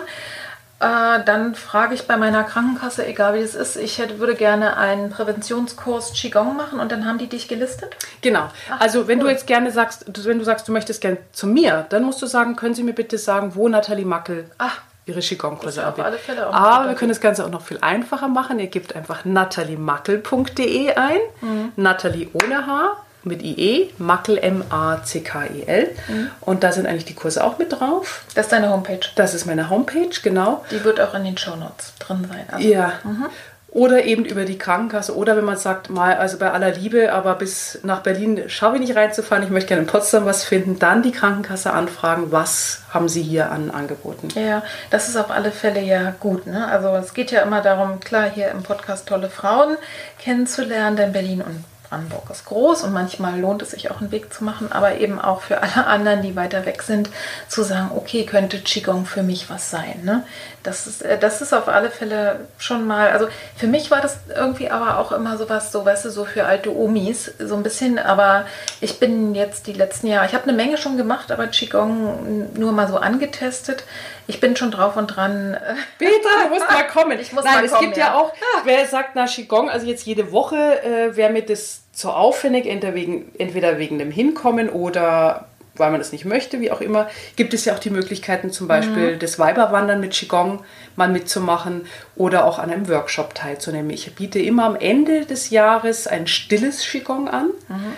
[0.81, 4.77] Äh, dann frage ich bei meiner Krankenkasse, egal wie es ist, ich hätte, würde gerne
[4.77, 7.95] einen Präventionskurs Qigong machen und dann haben die dich gelistet?
[8.21, 8.49] Genau.
[8.71, 9.25] Ach, also wenn cool.
[9.25, 12.25] du jetzt gerne sagst, wenn du sagst, du möchtest gerne zu mir, dann musst du
[12.25, 16.39] sagen, können Sie mir bitte sagen, wo Nathalie Mackel Ach, ihre Qigong-Kurse anbietet.
[16.51, 18.57] Aber wir können das Ganze auch noch viel einfacher machen.
[18.57, 21.19] Ihr gebt einfach nataliemackel.de ein.
[21.41, 21.73] Mhm.
[21.75, 25.89] Nathalie ohne H mit IE, Mackel M-A-C-K-E-L.
[26.07, 26.31] Mhm.
[26.41, 28.23] Und da sind eigentlich die Kurse auch mit drauf.
[28.35, 28.99] Das ist deine Homepage?
[29.15, 30.65] Das ist meine Homepage, genau.
[30.71, 32.45] Die wird auch in den Shownotes drin sein.
[32.51, 32.93] Also, ja.
[33.03, 33.25] Mhm.
[33.73, 35.15] Oder eben über die Krankenkasse.
[35.15, 38.81] Oder wenn man sagt, mal, also bei aller Liebe, aber bis nach Berlin schaffe ich
[38.81, 43.07] nicht reinzufahren, ich möchte gerne in Potsdam was finden, dann die Krankenkasse anfragen, was haben
[43.07, 44.27] sie hier an Angeboten.
[44.35, 46.47] Ja, das ist auf alle Fälle ja gut.
[46.47, 46.67] Ne?
[46.67, 49.77] Also es geht ja immer darum, klar, hier im Podcast tolle Frauen
[50.19, 54.33] kennenzulernen, denn Berlin und Brandenburg ist groß und manchmal lohnt es sich auch einen Weg
[54.33, 57.09] zu machen, aber eben auch für alle anderen, die weiter weg sind,
[57.49, 59.99] zu sagen, okay, könnte Qigong für mich was sein.
[60.03, 60.23] Ne?
[60.63, 64.17] Das, ist, äh, das ist auf alle Fälle schon mal, also für mich war das
[64.35, 67.97] irgendwie aber auch immer sowas, so weißt du, so für alte Omis, so ein bisschen,
[67.97, 68.45] aber
[68.79, 72.71] ich bin jetzt die letzten Jahre, ich habe eine Menge schon gemacht, aber Qigong nur
[72.71, 73.83] mal so angetestet.
[74.27, 75.57] Ich bin schon drauf und dran.
[75.97, 76.11] Bitte,
[76.43, 77.19] du musst mal kommen.
[77.19, 78.31] Ich muss Nein, mal es kommen, gibt ja, ja auch,
[78.63, 82.95] wer sagt, na Qigong, also jetzt jede Woche äh, wäre mir das zu aufwendig, entweder
[82.95, 85.47] wegen, entweder wegen dem Hinkommen oder
[85.81, 88.69] weil man das nicht möchte, wie auch immer, gibt es ja auch die Möglichkeiten, zum
[88.69, 89.19] Beispiel mhm.
[89.19, 90.63] das Weiberwandern mit Qigong
[90.95, 91.81] mal mitzumachen
[92.15, 93.89] oder auch an einem Workshop teilzunehmen.
[93.89, 97.47] Ich biete immer am Ende des Jahres ein stilles Qigong an.
[97.67, 97.93] Mhm.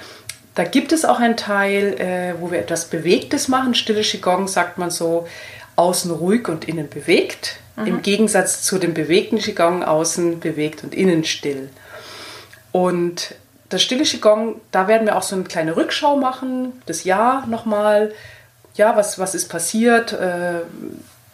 [0.56, 3.76] Da gibt es auch einen Teil, äh, wo wir etwas Bewegtes machen.
[3.76, 5.28] Stille Qigong sagt man so,
[5.76, 7.58] außen ruhig und innen bewegt.
[7.76, 7.88] Mhm.
[7.88, 11.70] Im Gegensatz zu dem bewegten Qigong, außen bewegt und innen still.
[12.72, 13.36] Und
[13.74, 18.14] das stille Qigong, da werden wir auch so eine kleine Rückschau machen, das Jahr nochmal.
[18.76, 20.14] Ja, was, was ist passiert?
[20.14, 20.62] Äh,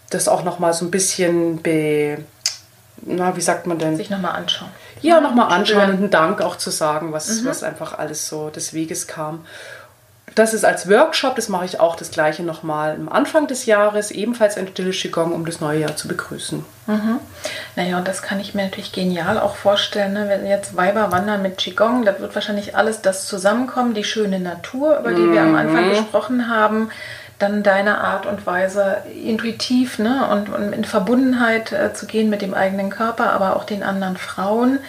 [0.10, 2.20] das auch nochmal so ein bisschen be,
[3.02, 3.98] na, wie sagt man denn?
[3.98, 4.70] Sich nochmal anschauen.
[5.02, 7.46] Ja, nochmal anschauen und einen Dank auch zu sagen, was, mhm.
[7.48, 9.46] was einfach alles so des Weges kam.
[10.40, 14.10] Das ist als Workshop, das mache ich auch das gleiche nochmal am Anfang des Jahres,
[14.10, 16.64] ebenfalls ein stilles Qigong, um das neue Jahr zu begrüßen.
[16.88, 17.20] Mhm.
[17.76, 20.30] Naja, und das kann ich mir natürlich genial auch vorstellen, ne?
[20.30, 25.00] wenn jetzt Weiber wandern mit Qigong, da wird wahrscheinlich alles das zusammenkommen, die schöne Natur,
[25.00, 25.34] über die mhm.
[25.34, 25.90] wir am Anfang mhm.
[25.90, 26.90] gesprochen haben,
[27.38, 30.26] dann deine Art und Weise intuitiv ne?
[30.32, 34.16] und, und in Verbundenheit äh, zu gehen mit dem eigenen Körper, aber auch den anderen
[34.16, 34.80] Frauen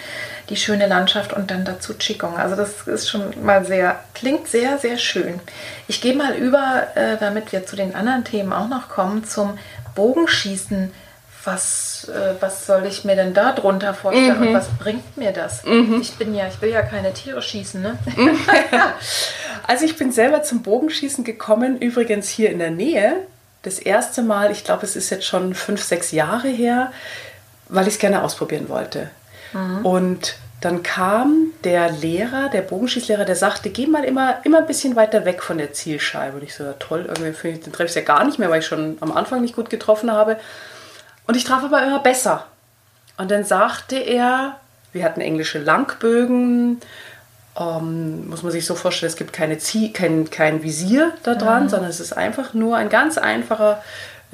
[0.50, 2.36] die schöne Landschaft und dann dazu Qigong.
[2.36, 5.40] Also das ist schon mal sehr, klingt sehr, sehr schön.
[5.88, 9.58] Ich gehe mal über, äh, damit wir zu den anderen Themen auch noch kommen, zum
[9.94, 10.92] Bogenschießen.
[11.42, 14.48] Was, äh, was soll ich mir denn da drunter vorstellen mhm.
[14.48, 15.64] und was bringt mir das?
[15.64, 15.98] Mhm.
[16.02, 17.96] Ich bin ja, ich will ja keine Tiere schießen, ne?
[19.66, 23.14] also ich bin selber zum Bogenschießen gekommen, übrigens hier in der Nähe.
[23.62, 26.92] Das erste Mal, ich glaube, es ist jetzt schon fünf, sechs Jahre her,
[27.70, 29.08] weil ich es gerne ausprobieren wollte.
[29.52, 29.84] Mhm.
[29.84, 34.94] Und dann kam der Lehrer, der Bogenschießlehrer, der sagte, geh mal immer, immer ein bisschen
[34.94, 36.36] weiter weg von der Zielscheibe.
[36.36, 38.66] Und ich so, ja, toll, irgendwie den treffe ich ja gar nicht mehr, weil ich
[38.66, 40.38] schon am Anfang nicht gut getroffen habe.
[41.26, 42.46] Und ich traf aber immer besser.
[43.16, 44.56] Und dann sagte er,
[44.92, 46.80] wir hatten englische Langbögen,
[47.58, 51.64] ähm, muss man sich so vorstellen, es gibt keine Zie kein, kein Visier da dran,
[51.64, 51.68] mhm.
[51.70, 53.82] sondern es ist einfach nur ein ganz einfacher,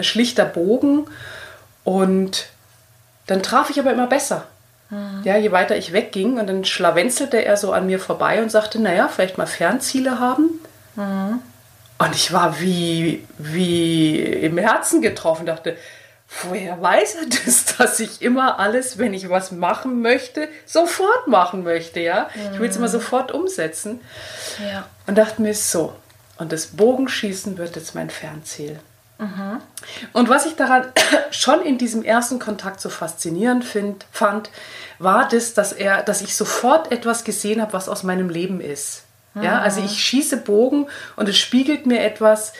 [0.00, 1.06] schlichter Bogen.
[1.84, 2.46] Und
[3.28, 4.46] dann traf ich aber immer besser.
[4.90, 5.22] Mhm.
[5.24, 8.80] Ja, je weiter ich wegging und dann schlawenzelte er so an mir vorbei und sagte,
[8.80, 10.60] naja, vielleicht mal Fernziele haben.
[10.94, 11.40] Mhm.
[11.98, 15.76] Und ich war wie, wie im Herzen getroffen, dachte,
[16.42, 21.64] woher weiß er das, dass ich immer alles, wenn ich was machen möchte, sofort machen
[21.64, 22.28] möchte, ja?
[22.34, 22.54] Mhm.
[22.54, 24.00] Ich will es immer sofort umsetzen.
[24.70, 24.86] Ja.
[25.06, 25.94] Und dachte mir so,
[26.38, 28.78] und das Bogenschießen wird jetzt mein Fernziel.
[30.12, 30.84] Und was ich daran
[31.30, 34.50] schon in diesem ersten Kontakt so faszinierend find, fand,
[34.98, 39.04] war das, dass er, dass ich sofort etwas gesehen habe, was aus meinem Leben ist.
[39.34, 39.42] Mhm.
[39.42, 42.52] Ja, also ich schieße Bogen und es spiegelt mir etwas,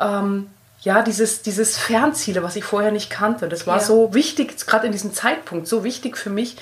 [0.00, 0.50] ähm,
[0.82, 3.48] ja, dieses, dieses Fernziele, was ich vorher nicht kannte.
[3.48, 3.82] Das war ja.
[3.82, 6.56] so wichtig, gerade in diesem Zeitpunkt, so wichtig für mich,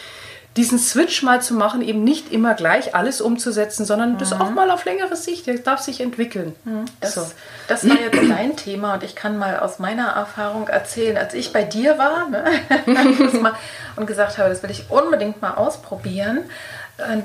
[0.56, 4.18] diesen Switch mal zu machen, eben nicht immer gleich alles umzusetzen, sondern mhm.
[4.18, 6.54] das auch mal auf längere Sicht, das darf sich entwickeln.
[6.64, 6.84] Mhm.
[7.00, 7.26] Das, so.
[7.68, 11.52] das war jetzt dein Thema und ich kann mal aus meiner Erfahrung erzählen, als ich
[11.52, 12.44] bei dir war ne?
[13.96, 16.40] und gesagt habe, das will ich unbedingt mal ausprobieren.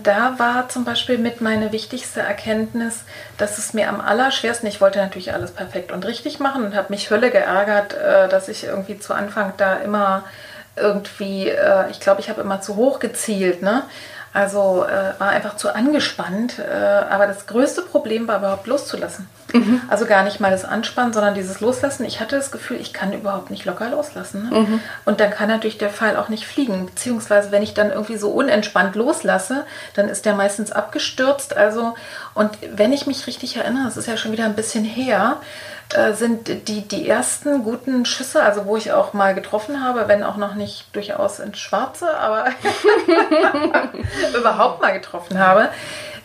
[0.03, 3.01] Da war zum Beispiel mit meine wichtigste Erkenntnis,
[3.37, 6.87] dass es mir am allerschwersten, ich wollte natürlich alles perfekt und richtig machen und habe
[6.89, 10.23] mich Hölle geärgert, äh, dass ich irgendwie zu Anfang da immer
[10.79, 13.83] irgendwie, äh, ich glaube, ich habe immer zu hoch gezielt, ne?
[14.33, 16.59] Also äh, war einfach zu angespannt.
[16.59, 19.27] Äh, aber das größte Problem war überhaupt loszulassen.
[19.51, 19.81] Mhm.
[19.87, 22.05] Also gar nicht mal das Anspannen, sondern dieses Loslassen.
[22.05, 24.49] Ich hatte das Gefühl, ich kann überhaupt nicht locker loslassen.
[24.49, 24.59] Ne?
[24.59, 24.79] Mhm.
[25.05, 26.85] Und dann kann natürlich der Pfeil auch nicht fliegen.
[26.85, 31.57] Beziehungsweise, wenn ich dann irgendwie so unentspannt loslasse, dann ist der meistens abgestürzt.
[31.57, 31.95] Also,
[32.35, 35.37] und wenn ich mich richtig erinnere, das ist ja schon wieder ein bisschen her,
[35.93, 40.23] äh, sind die, die ersten guten Schüsse, also wo ich auch mal getroffen habe, wenn
[40.23, 42.47] auch noch nicht durchaus ins Schwarze, aber
[44.37, 45.69] überhaupt mal getroffen habe,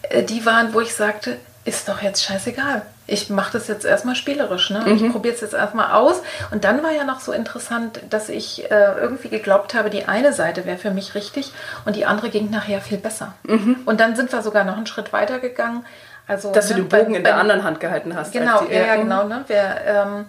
[0.03, 2.83] äh, die waren, wo ich sagte, ist doch jetzt scheißegal.
[3.07, 4.71] Ich mache das jetzt erstmal spielerisch.
[4.71, 4.81] Ne?
[4.81, 4.95] Mhm.
[4.95, 6.23] Ich probiere es jetzt erstmal aus.
[6.51, 10.33] Und dann war ja noch so interessant, dass ich äh, irgendwie geglaubt habe, die eine
[10.33, 11.53] Seite wäre für mich richtig
[11.85, 13.35] und die andere ging nachher viel besser.
[13.45, 13.77] Mhm.
[13.85, 15.85] Und dann sind wir sogar noch einen Schritt weiter gegangen
[16.27, 18.33] also, Dass ne, du den Bogen bei, in der anderen Hand gehalten hast.
[18.33, 19.25] Genau, ja, ja, genau.
[19.25, 19.45] Ne?
[19.49, 20.27] Wer, ähm,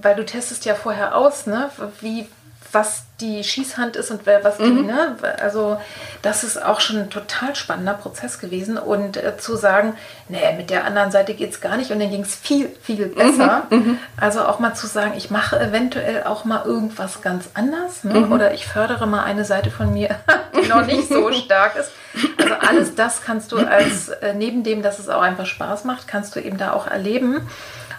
[0.00, 1.70] weil du testest ja vorher aus, ne?
[2.00, 2.28] wie,
[2.74, 4.86] was die Schießhand ist und wer was die, mhm.
[4.86, 5.16] ne?
[5.40, 5.80] Also
[6.22, 8.76] das ist auch schon ein total spannender Prozess gewesen.
[8.76, 9.94] Und äh, zu sagen,
[10.28, 13.06] nee, mit der anderen Seite geht es gar nicht und dann ging es viel, viel
[13.06, 13.62] besser.
[13.70, 13.76] Mhm.
[13.76, 13.98] mhm.
[14.20, 18.02] Also auch mal zu sagen, ich mache eventuell auch mal irgendwas ganz anders.
[18.02, 18.14] Ne?
[18.14, 18.32] Mhm.
[18.32, 20.16] Oder ich fördere mal eine Seite von mir,
[20.56, 21.92] die noch nicht so stark ist.
[22.36, 26.08] Also alles das kannst du als, äh, neben dem, dass es auch einfach Spaß macht,
[26.08, 27.48] kannst du eben da auch erleben.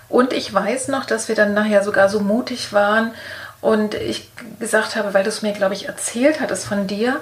[0.07, 3.11] Und ich weiß noch, dass wir dann nachher sogar so mutig waren
[3.65, 7.19] und ich gesagt habe, weil du es mir, glaube ich, erzählt hattest von dir,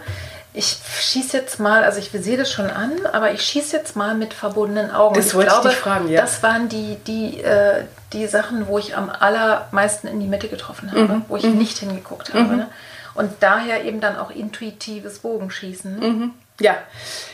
[0.54, 4.14] ich schieße jetzt mal, also ich sehe das schon an, aber ich schieße jetzt mal
[4.14, 5.16] mit verbundenen Augen.
[5.16, 6.20] Das wollte ich glaube, ich fragen, ja.
[6.20, 10.92] Das waren die, die, äh, die Sachen, wo ich am allermeisten in die Mitte getroffen
[10.92, 11.26] habe, mhm.
[11.30, 11.58] wo ich mhm.
[11.58, 12.44] nicht hingeguckt habe.
[12.44, 12.58] Mhm.
[12.58, 12.68] Ne?
[13.16, 15.98] Und daher eben dann auch intuitives Bogenschießen.
[15.98, 16.32] Ne?
[16.60, 16.78] Ja,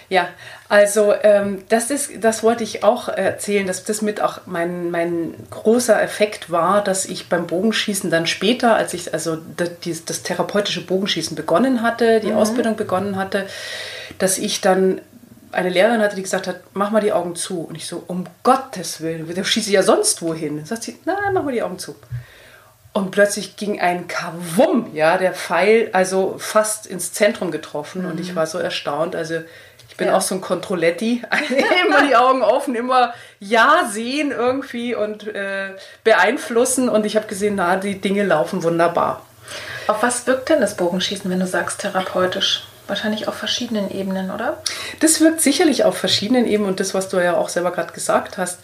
[0.09, 0.29] ja.
[0.69, 5.33] Also ähm, das ist, das wollte ich auch erzählen, dass das mit auch mein, mein
[5.49, 10.85] großer Effekt war, dass ich beim Bogenschießen dann später, als ich also das, das therapeutische
[10.85, 12.37] Bogenschießen begonnen hatte, die mhm.
[12.37, 13.47] Ausbildung begonnen hatte,
[14.19, 15.01] dass ich dann
[15.51, 17.61] eine Lehrerin hatte, die gesagt hat, mach mal die Augen zu.
[17.61, 20.57] Und ich so, um Gottes Willen, da schieße ich ja sonst wohin.
[20.57, 21.95] Dann sagt sie, nein, mach mal die Augen zu.
[22.91, 28.03] Und plötzlich ging ein Kavum, ja, der Pfeil, also fast ins Zentrum getroffen.
[28.03, 28.11] Mhm.
[28.11, 28.37] Und ich mhm.
[28.37, 29.15] war so erstaunt.
[29.15, 29.35] Also
[29.89, 30.17] ich bin ja.
[30.17, 31.21] auch so ein Controletti.
[31.85, 36.89] immer die Augen offen, immer Ja sehen irgendwie und äh, beeinflussen.
[36.89, 39.23] Und ich habe gesehen, na, die Dinge laufen wunderbar.
[39.87, 42.63] Auf was wirkt denn das Bogenschießen, wenn du sagst therapeutisch?
[42.87, 44.61] Wahrscheinlich auf verschiedenen Ebenen, oder?
[44.99, 48.39] Das wirkt sicherlich auf verschiedenen Ebenen und das, was du ja auch selber gerade gesagt
[48.39, 48.59] hast.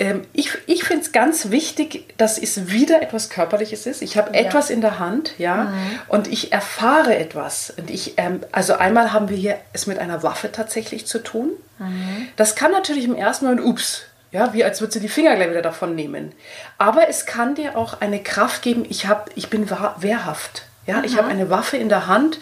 [0.00, 4.00] Ähm, ich ich finde es ganz wichtig, dass es wieder etwas Körperliches ist.
[4.00, 4.40] Ich habe ja.
[4.40, 6.00] etwas in der Hand, ja, mhm.
[6.08, 7.74] und ich erfahre etwas.
[7.76, 11.50] Und ich, ähm, also einmal haben wir hier es mit einer Waffe tatsächlich zu tun.
[11.78, 12.28] Mhm.
[12.36, 15.50] Das kann natürlich im ersten Moment, ups, ja, wie als würde sie die Finger gleich
[15.50, 16.32] wieder davon nehmen.
[16.78, 20.62] Aber es kann dir auch eine Kraft geben, ich, hab, ich bin wehrhaft.
[20.86, 21.04] Ja, mhm.
[21.04, 22.38] ich habe eine Waffe in der Hand.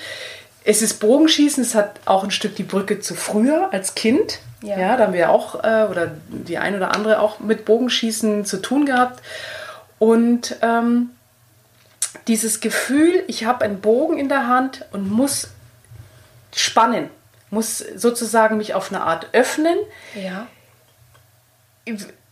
[0.68, 4.40] Es ist Bogenschießen, es hat auch ein Stück die Brücke zu früher als Kind.
[4.60, 4.78] Ja.
[4.78, 8.58] ja, da haben wir auch, äh, oder die ein oder andere auch mit Bogenschießen zu
[8.58, 9.22] tun gehabt.
[9.98, 11.08] Und ähm,
[12.26, 15.48] dieses Gefühl, ich habe einen Bogen in der Hand und muss
[16.54, 17.08] spannen,
[17.48, 19.78] muss sozusagen mich auf eine Art öffnen.
[20.14, 20.48] Ja.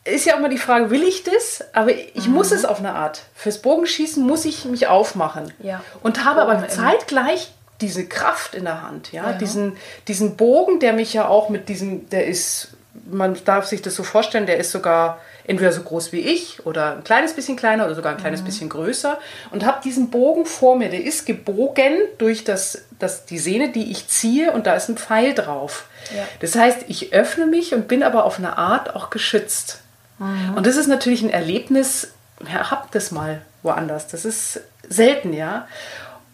[0.04, 1.64] Ist ja auch immer die Frage, will ich das?
[1.72, 2.34] Aber ich mhm.
[2.34, 3.22] muss es auf eine Art.
[3.34, 5.54] Fürs Bogenschießen muss ich mich aufmachen.
[5.58, 5.82] Ja.
[6.02, 9.30] Und habe aber zeitgleich diese Kraft in der Hand, ja?
[9.30, 9.76] ja, Diesen,
[10.08, 12.68] diesen Bogen, der mich ja auch mit diesem, der ist,
[13.10, 16.96] man darf sich das so vorstellen, der ist sogar entweder so groß wie ich oder
[16.96, 18.46] ein kleines bisschen kleiner oder sogar ein kleines mhm.
[18.46, 19.18] bisschen größer
[19.52, 23.90] und habe diesen Bogen vor mir, der ist gebogen durch das, das, die Sehne, die
[23.90, 25.86] ich ziehe und da ist ein Pfeil drauf.
[26.14, 26.24] Ja.
[26.40, 29.80] Das heißt, ich öffne mich und bin aber auf eine Art auch geschützt.
[30.18, 30.54] Mhm.
[30.56, 32.12] Und das ist natürlich ein Erlebnis,
[32.52, 34.08] ja, habt das mal woanders.
[34.08, 35.66] Das ist selten, ja.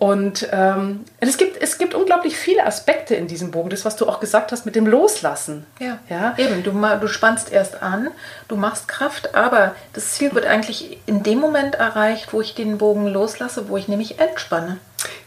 [0.03, 4.09] Und ähm, es, gibt, es gibt unglaublich viele Aspekte in diesem Bogen, das, was du
[4.09, 5.65] auch gesagt hast mit dem Loslassen.
[5.79, 6.35] Ja, ja?
[6.39, 6.65] eben.
[6.65, 8.09] Du, du spannst erst an,
[8.49, 12.79] du machst Kraft, aber das Ziel wird eigentlich in dem Moment erreicht, wo ich den
[12.79, 14.79] Bogen loslasse, wo ich nämlich entspanne.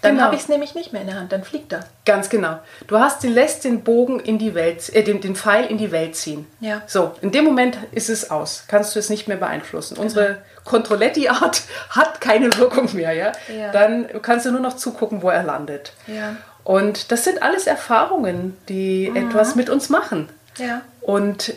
[0.01, 0.25] Dann genau.
[0.25, 1.85] habe ich es nämlich nicht mehr in der Hand, dann fliegt er.
[2.05, 2.59] Ganz genau.
[2.87, 5.93] Du hast den, lässt den Bogen in die Welt, äh, den, den Pfeil in die
[5.93, 6.47] Welt ziehen.
[6.59, 6.81] Ja.
[6.85, 8.65] So, in dem Moment ist es aus.
[8.67, 9.95] Kannst du es nicht mehr beeinflussen.
[9.95, 10.03] Genau.
[10.03, 13.31] Unsere Controletti-Art hat keine Wirkung mehr, ja?
[13.55, 13.71] ja?
[13.71, 15.93] Dann kannst du nur noch zugucken, wo er landet.
[16.07, 16.35] Ja.
[16.63, 19.15] Und das sind alles Erfahrungen, die mhm.
[19.15, 20.27] etwas mit uns machen.
[20.57, 20.81] Ja.
[21.01, 21.53] Und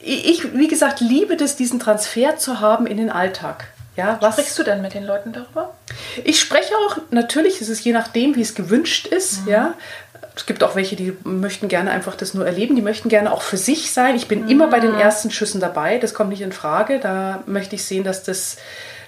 [0.00, 3.68] ich, wie gesagt, liebe es, diesen Transfer zu haben in den Alltag.
[3.96, 5.74] Ja, was sprichst du denn mit den Leuten darüber?
[6.22, 9.44] Ich spreche auch, natürlich ist es je nachdem, wie es gewünscht ist.
[9.44, 9.48] Mhm.
[9.50, 9.74] Ja,
[10.38, 13.42] es gibt auch welche, die möchten gerne einfach das nur erleben, die möchten gerne auch
[13.42, 14.14] für sich sein.
[14.14, 14.48] Ich bin mhm.
[14.48, 15.00] immer bei den mhm.
[15.00, 17.00] ersten Schüssen dabei, das kommt nicht in Frage.
[17.00, 18.56] Da möchte ich sehen, dass das,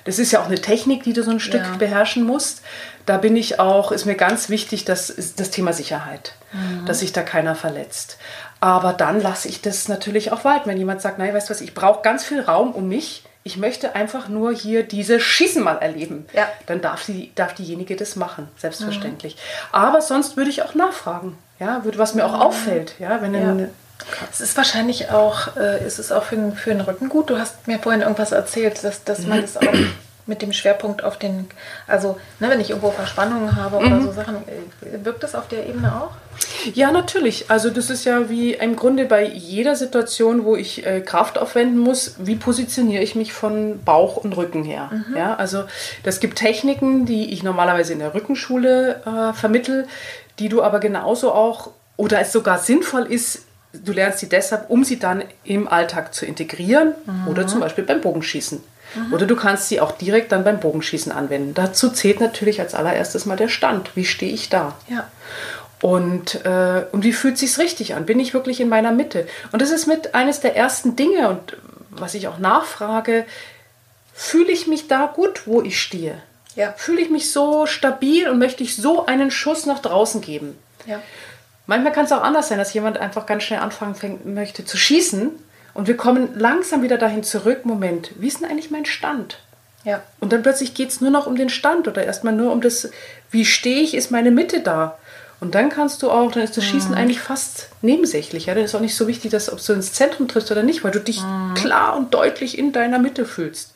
[0.05, 1.77] das ist ja auch eine Technik, die du so ein Stück ja.
[1.79, 2.63] beherrschen musst.
[3.07, 6.85] Da bin ich auch, ist mir ganz wichtig, dass das Thema Sicherheit, mhm.
[6.87, 8.19] dass sich da keiner verletzt.
[8.59, 10.69] Aber dann lasse ich das natürlich auch walten.
[10.69, 13.57] Wenn jemand sagt, nein, weißt du was, ich brauche ganz viel Raum um mich, ich
[13.57, 16.27] möchte einfach nur hier diese Schießen mal erleben.
[16.35, 16.49] Ja.
[16.67, 19.35] Dann darf, sie, darf diejenige das machen, selbstverständlich.
[19.35, 19.39] Mhm.
[19.73, 22.43] Aber sonst würde ich auch nachfragen, ja, was mir auch mhm.
[22.43, 22.95] auffällt.
[22.99, 23.69] Ja, wenn ja.
[24.31, 27.31] es ist wahrscheinlich auch, äh, ist es auch für, für den Rücken gut.
[27.31, 29.75] Du hast mir vorhin irgendwas erzählt, dass, dass man das auch
[30.27, 31.49] mit dem Schwerpunkt auf den,
[31.87, 33.87] also ne, wenn ich irgendwo Verspannungen habe mhm.
[33.87, 36.13] oder so Sachen, äh, wirkt das auf der Ebene auch?
[36.75, 37.51] Ja, natürlich.
[37.51, 41.79] Also das ist ja wie im Grunde bei jeder Situation, wo ich äh, Kraft aufwenden
[41.79, 44.91] muss, wie positioniere ich mich von Bauch und Rücken her.
[44.93, 45.17] Mhm.
[45.17, 45.65] Ja, also
[46.03, 49.87] das gibt Techniken, die ich normalerweise in der Rückenschule äh, vermittel,
[50.39, 54.85] die du aber genauso auch, oder es sogar sinnvoll ist, du lernst sie deshalb, um
[54.85, 57.29] sie dann im Alltag zu integrieren mhm.
[57.29, 58.61] oder zum Beispiel beim Bogenschießen.
[58.95, 59.13] Mhm.
[59.13, 61.55] Oder du kannst sie auch direkt dann beim Bogenschießen anwenden.
[61.55, 63.95] Dazu zählt natürlich als allererstes mal der Stand.
[63.97, 64.75] Wie stehe ich da?
[64.89, 65.07] Ja.
[65.83, 68.07] Und, äh, und wie fühlt sich's richtig an?
[68.07, 69.27] Bin ich wirklich in meiner Mitte?
[69.53, 71.57] Und das ist mit eines der ersten Dinge und
[71.91, 73.25] was ich auch nachfrage,
[74.13, 76.21] fühle ich mich da gut, wo ich stehe?
[76.55, 76.75] Ja.
[76.77, 80.59] Fühle ich mich so stabil und möchte ich so einen Schuss nach draußen geben?
[80.87, 81.01] Ja.
[81.67, 84.77] Manchmal kann es auch anders sein, dass jemand einfach ganz schnell anfangen fängt, möchte zu
[84.77, 85.31] schießen
[85.73, 87.65] und wir kommen langsam wieder dahin zurück.
[87.65, 89.39] Moment, wie ist denn eigentlich mein Stand?
[89.85, 90.03] Ja.
[90.19, 92.91] Und dann plötzlich geht es nur noch um den Stand oder erstmal nur um das,
[93.31, 94.99] wie stehe ich, ist meine Mitte da?
[95.41, 96.97] Und dann kannst du auch, dann ist das Schießen mhm.
[96.97, 98.47] eigentlich fast nebensächlich.
[98.47, 98.55] Ja?
[98.55, 100.91] Dann ist auch nicht so wichtig, dass, ob du ins Zentrum triffst oder nicht, weil
[100.91, 101.55] du dich mhm.
[101.55, 103.73] klar und deutlich in deiner Mitte fühlst.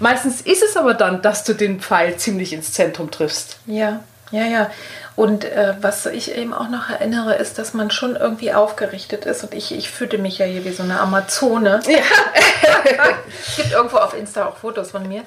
[0.00, 3.58] Meistens ist es aber dann, dass du den Pfeil ziemlich ins Zentrum triffst.
[3.66, 4.00] Ja,
[4.30, 4.70] ja, ja.
[5.16, 9.44] Und äh, was ich eben auch noch erinnere, ist, dass man schon irgendwie aufgerichtet ist.
[9.44, 11.80] Und ich, ich fühlte mich ja hier wie so eine Amazone.
[11.86, 11.98] Ja.
[13.46, 15.22] es gibt irgendwo auf Insta auch Fotos von mir,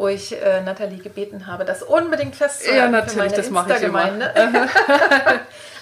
[0.00, 2.78] wo ich äh, Nathalie gebeten habe, das unbedingt festzuhalten.
[2.78, 4.00] Ja, natürlich, das mache ich immer.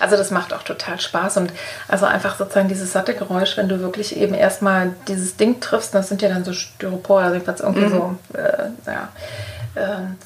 [0.00, 1.36] also das macht auch total Spaß.
[1.36, 1.52] Und
[1.86, 6.08] also einfach sozusagen dieses satte Geräusch, wenn du wirklich eben erstmal dieses Ding triffst, das
[6.08, 7.90] sind ja dann so Styropor, also jedenfalls irgendwie mhm.
[7.90, 9.08] so, äh, ja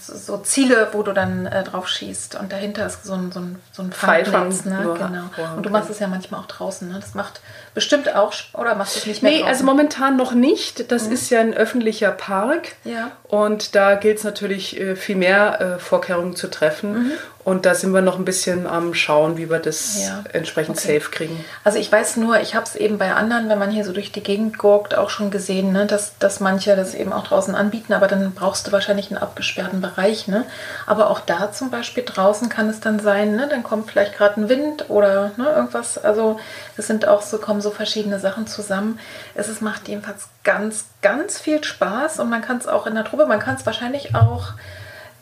[0.00, 2.36] so Ziele, wo du dann äh, drauf schießt.
[2.36, 4.64] Und dahinter ist so ein, so ein, so ein Fallplatz.
[4.64, 4.96] Ne?
[4.98, 5.57] Genau.
[5.57, 6.88] Und du machst es ja manchmal auch draußen.
[6.88, 6.98] Ne?
[7.00, 7.40] Das macht
[7.74, 9.32] bestimmt auch, oder machst du es nicht mehr?
[9.32, 9.48] Nee, draußen?
[9.48, 10.90] also momentan noch nicht.
[10.90, 11.12] Das mhm.
[11.12, 12.72] ist ja ein öffentlicher Park.
[12.84, 13.12] Ja.
[13.24, 16.92] Und da gilt es natürlich äh, viel mehr äh, Vorkehrungen zu treffen.
[16.92, 17.12] Mhm.
[17.45, 20.22] Und da sind wir noch ein bisschen am Schauen, wie wir das ja.
[20.32, 20.99] entsprechend okay.
[21.01, 21.45] safe kriegen.
[21.64, 24.12] Also ich weiß nur, ich habe es eben bei anderen, wenn man hier so durch
[24.12, 27.95] die Gegend guckt, auch schon gesehen, ne, dass, dass manche das eben auch draußen anbieten,
[27.95, 30.28] aber dann brauchst du wahrscheinlich einen abgesperrten Bereich.
[30.28, 30.45] Ne?
[30.86, 34.40] Aber auch da zum Beispiel draußen kann es dann sein, ne, dann kommt vielleicht gerade
[34.40, 35.99] ein Wind oder ne, irgendwas.
[35.99, 36.38] Also
[36.76, 39.01] es sind auch so, kommen so verschiedene Sachen zusammen.
[39.34, 43.05] Es ist, macht jedenfalls ganz, ganz viel Spaß und man kann es auch in der
[43.05, 44.53] Truppe, man kann es wahrscheinlich auch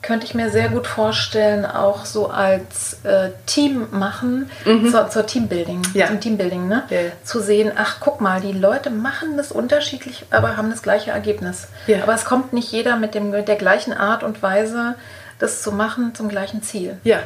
[0.02, 4.90] könnte ich mir sehr gut vorstellen, auch so als äh, Team machen, mhm.
[4.90, 6.06] zur, zur, Teambuilding, ja.
[6.06, 6.84] zum Teambuilding, ne?
[6.88, 6.98] Ja.
[7.22, 11.68] Zu sehen, ach guck mal, die Leute machen das unterschiedlich, aber haben das gleiche Ergebnis.
[11.86, 12.02] Ja.
[12.02, 14.94] Aber es kommt nicht jeder mit, dem, mit der gleichen Art und Weise,
[15.38, 16.98] das zu machen zum gleichen Ziel.
[17.04, 17.20] Ja,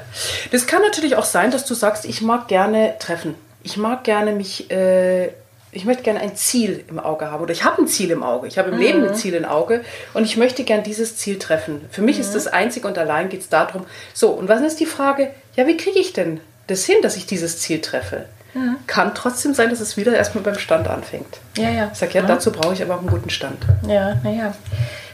[0.51, 3.35] das kann natürlich auch sein, dass du sagst, ich mag gerne treffen.
[3.63, 5.31] Ich mag gerne mich äh,
[5.75, 8.47] ich möchte gerne ein Ziel im Auge haben oder ich habe ein Ziel im Auge.
[8.47, 8.83] Ich habe im mhm.
[8.83, 11.85] Leben ein Ziel im Auge und ich möchte gerne dieses Ziel treffen.
[11.91, 12.23] Für mich mhm.
[12.23, 13.85] ist das einzig und allein geht es darum.
[14.13, 15.31] So, und was ist die Frage?
[15.57, 18.27] Ja, wie kriege ich denn das hin, dass ich dieses Ziel treffe?
[18.55, 18.77] Mhm.
[18.87, 21.39] Kann trotzdem sein, dass es wieder erstmal beim Stand anfängt.
[21.57, 21.91] Ja, ja.
[21.93, 23.59] Ich sage, ja, dazu brauche ich aber auch einen guten Stand.
[23.87, 24.55] Ja, naja.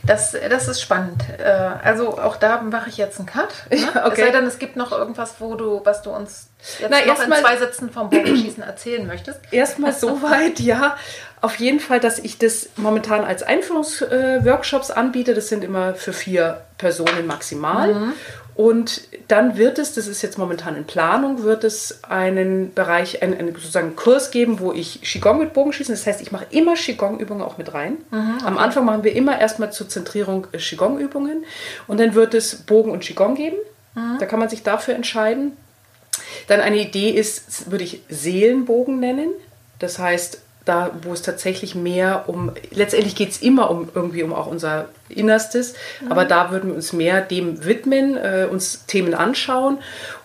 [0.03, 1.24] Das, das ist spannend.
[1.38, 3.49] Äh, also auch da mache ich jetzt einen Cut.
[3.70, 3.78] Ne?
[3.78, 4.22] Ja, okay.
[4.22, 7.22] Es sei denn, es gibt noch irgendwas, wo du, was du uns jetzt Na, noch
[7.22, 9.41] in zwei Sätzen vom Bogenschießen erzählen möchtest.
[9.51, 10.97] Erstmal soweit, ja.
[11.43, 15.34] Auf jeden Fall, dass ich das momentan als Einführungsworkshops anbiete.
[15.34, 17.95] Das sind immer für vier Personen maximal.
[17.95, 18.12] Mhm.
[18.61, 23.39] Und dann wird es, das ist jetzt momentan in Planung, wird es einen Bereich, einen,
[23.39, 27.41] einen sozusagen Kurs geben, wo ich Qigong mit Bogenschießen, das heißt, ich mache immer Qigong-Übungen
[27.41, 27.97] auch mit rein.
[28.11, 28.45] Mhm, okay.
[28.45, 31.47] Am Anfang machen wir immer erstmal zur Zentrierung äh, Qigong-Übungen
[31.87, 33.57] und dann wird es Bogen und Qigong geben.
[33.95, 34.19] Mhm.
[34.21, 35.57] Da kann man sich dafür entscheiden.
[36.47, 39.31] Dann eine Idee ist, würde ich Seelenbogen nennen.
[39.79, 44.33] Das heißt, da, wo es tatsächlich mehr um, letztendlich geht es immer um irgendwie um
[44.33, 46.13] auch unser Innerstes, mhm.
[46.13, 49.79] aber da würden wir uns mehr dem widmen, äh, uns Themen anschauen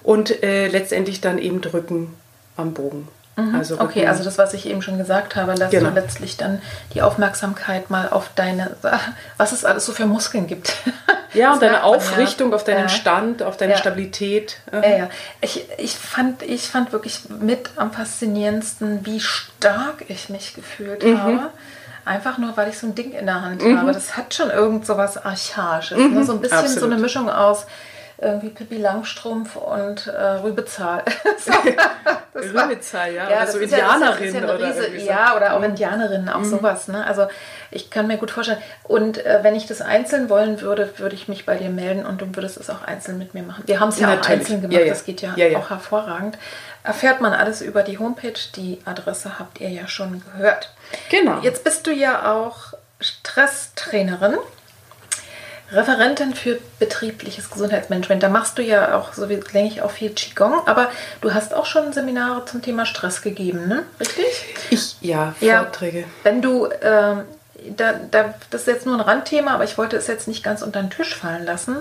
[0.04, 2.14] und äh, letztendlich dann eben drücken
[2.58, 3.08] am Bogen.
[3.38, 3.56] Mhm.
[3.56, 5.90] Also okay, also das, was ich eben schon gesagt habe, dass genau.
[5.90, 6.62] du letztlich dann
[6.94, 8.76] die Aufmerksamkeit mal auf deine,
[9.38, 10.78] was es alles so für Muskeln gibt.
[11.36, 12.56] Ja, und deine Aufrichtung ja.
[12.56, 12.90] auf deinen ja.
[12.90, 13.78] Stand, auf deine ja.
[13.78, 14.58] Stabilität.
[14.72, 15.10] Ja, ja.
[15.42, 21.22] Ich, ich, fand, ich fand wirklich mit am faszinierendsten, wie stark ich mich gefühlt mhm.
[21.22, 21.50] habe.
[22.06, 23.80] Einfach nur, weil ich so ein Ding in der Hand mhm.
[23.80, 23.92] habe.
[23.92, 25.98] Das hat schon irgend so was Archaisches.
[25.98, 26.14] Mhm.
[26.14, 26.24] Ne?
[26.24, 26.80] So ein bisschen Absolut.
[26.80, 27.66] so eine Mischung aus
[28.18, 31.03] irgendwie Pippi Langstrumpf und äh, Rübezahl.
[31.38, 31.51] so,
[32.34, 35.63] Rübezahl, ja, ja, so Indianerin ja, ja oder Riese, Ja, oder auch.
[35.63, 36.45] Indianerinnen, auch mhm.
[36.45, 36.88] sowas.
[36.88, 37.05] Ne?
[37.05, 37.28] Also
[37.72, 38.61] ich kann mir gut vorstellen.
[38.84, 42.22] Und äh, wenn ich das einzeln wollen würde, würde ich mich bei dir melden und
[42.22, 43.63] du würdest es auch einzeln mit mir machen.
[43.66, 44.26] Wir haben es ja Natürlich.
[44.26, 46.38] auch einzeln gemacht, das geht ja, auch hervorragend.
[46.84, 48.34] Erfährt man alles über die Homepage.
[48.55, 50.72] Die Adresse habt ihr ja schon gehört.
[51.09, 51.39] Genau.
[51.41, 54.38] Jetzt bist du ja auch Stresstrainerin.
[55.72, 58.22] Referentin für betriebliches Gesundheitsmanagement.
[58.22, 60.89] Da machst du ja auch, so wie denke ich, auch viel Qigong, aber
[61.22, 63.84] du hast auch schon Seminare zum Thema Stress gegeben, ne?
[63.99, 64.26] Richtig?
[64.70, 65.99] Ich, ja, Vorträge.
[66.01, 67.24] Ja, wenn du, ähm,
[67.76, 70.61] da, da, das ist jetzt nur ein Randthema, aber ich wollte es jetzt nicht ganz
[70.61, 71.78] unter den Tisch fallen lassen.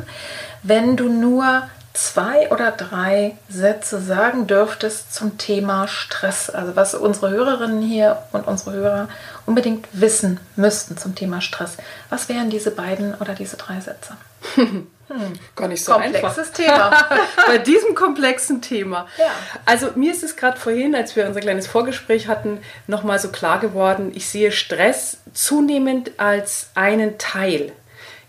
[0.62, 6.50] Wenn du nur zwei oder drei Sätze sagen dürftest zum Thema Stress.
[6.50, 9.08] Also was unsere Hörerinnen hier und unsere Hörer
[9.46, 11.76] unbedingt wissen müssten zum Thema Stress.
[12.10, 14.16] Was wären diese beiden oder diese drei Sätze?
[15.08, 15.34] Hm.
[15.54, 16.52] Gar nicht so Komplexes einfach.
[16.54, 17.06] Thema.
[17.46, 19.06] Bei diesem komplexen Thema.
[19.18, 19.26] Ja.
[19.66, 23.60] Also mir ist es gerade vorhin, als wir unser kleines Vorgespräch hatten, nochmal so klar
[23.60, 27.72] geworden, ich sehe Stress zunehmend als einen Teil.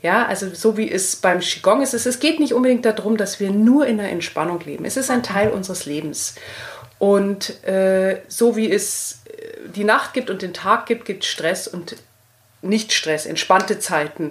[0.06, 3.50] Ja, also so wie es beim Qigong ist, es, geht nicht unbedingt darum, dass wir
[3.50, 4.86] nur in der Entspannung leben.
[4.86, 6.36] Es ist ein Teil unseres Lebens.
[7.00, 11.68] Und äh, so wie es äh, die Nacht gibt und den Tag gibt, gibt Stress
[11.68, 11.96] und
[12.62, 14.30] nicht Stress, entspannte Zeiten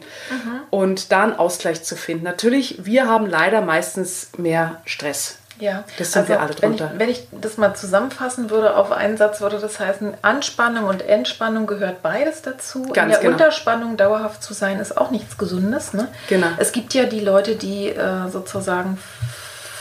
[0.70, 2.22] und da einen Ausgleich zu finden.
[2.22, 5.38] Natürlich, wir haben leider meistens mehr Stress.
[5.64, 6.92] Ja, Das sind wir alle drunter.
[6.96, 10.84] Wenn ich, wenn ich das mal zusammenfassen würde auf einen Satz, würde das heißen, Anspannung
[10.84, 12.84] und Entspannung gehört beides dazu.
[12.84, 13.32] In Ganz der genau.
[13.32, 15.94] Unterspannung dauerhaft zu sein, ist auch nichts Gesundes.
[15.94, 16.08] Ne?
[16.28, 16.48] Genau.
[16.58, 18.98] Es gibt ja die Leute, die äh, sozusagen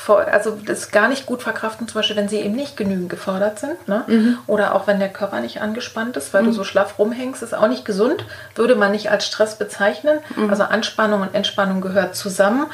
[0.10, 3.88] also das gar nicht gut verkraften, zum Beispiel, wenn sie eben nicht genügend gefordert sind.
[3.88, 4.04] Ne?
[4.08, 4.38] Mhm.
[4.48, 7.68] Oder auch wenn der Körper nicht angespannt ist, weil du so schlaff rumhängst, ist auch
[7.68, 8.26] nicht gesund,
[8.56, 10.20] würde man nicht als Stress bezeichnen.
[10.36, 10.50] Mhm.
[10.50, 12.66] Also Anspannung und Entspannung gehört zusammen.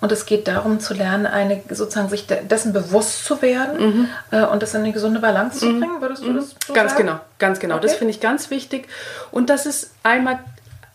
[0.00, 4.44] Und es geht darum zu lernen, eine sozusagen sich de- dessen bewusst zu werden äh,
[4.44, 6.00] und das in eine gesunde Balance zu bringen.
[6.00, 6.74] Würdest du das so Mhm.
[6.74, 7.06] Ganz sagen?
[7.06, 7.78] genau, ganz genau.
[7.78, 7.98] Das Okay.
[7.98, 8.86] finde ich ganz wichtig.
[9.32, 10.38] Und dass es einmal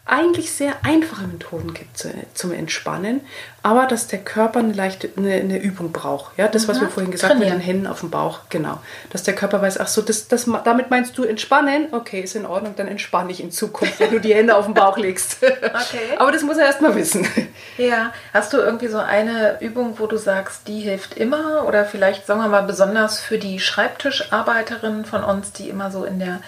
[0.06, 3.22] eigentlich sehr einfache Methoden gibt zu, zum Entspannen,
[3.62, 6.38] aber dass der Körper eine leichte eine, eine Übung braucht.
[6.38, 7.62] Ja, das, was wir vorhin gesagt haben, mit den.
[7.62, 8.80] Händen auf dem Bauch, genau.
[9.12, 11.88] Dass der Körper weiß, ach so, das, das, damit meinst du entspannen?
[11.93, 14.74] Okay, ist in Ordnung, dann entspanne ich in Zukunft, wenn du die Hände auf den
[14.74, 15.38] Bauch legst.
[15.74, 16.18] Okay.
[16.18, 17.28] Aber das muss er erst mal wissen.
[17.78, 21.66] Ja, hast du irgendwie so eine Übung, wo du sagst, die hilft immer?
[21.68, 26.20] Oder vielleicht, sagen wir mal, besonders für die Schreibtischarbeiterinnen von uns, die immer so in
[26.20, 26.41] der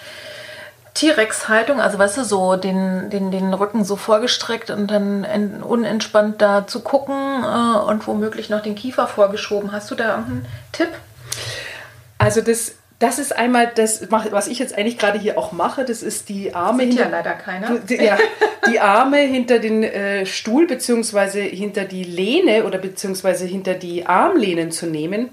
[0.96, 6.40] T-Rex-Haltung, also weißt du, so den, den, den Rücken so vorgestreckt und dann en- unentspannt
[6.42, 9.72] da zu gucken äh, und womöglich noch den Kiefer vorgeschoben.
[9.72, 10.88] Hast du da irgendeinen Tipp?
[12.18, 16.02] Also das, das ist einmal das, was ich jetzt eigentlich gerade hier auch mache, das
[16.02, 17.78] ist die Arme ja hinter- leider keiner.
[17.78, 18.16] Die- Ja,
[18.70, 24.72] die Arme hinter den äh, Stuhl beziehungsweise hinter die Lehne oder beziehungsweise hinter die Armlehnen
[24.72, 25.28] zu nehmen.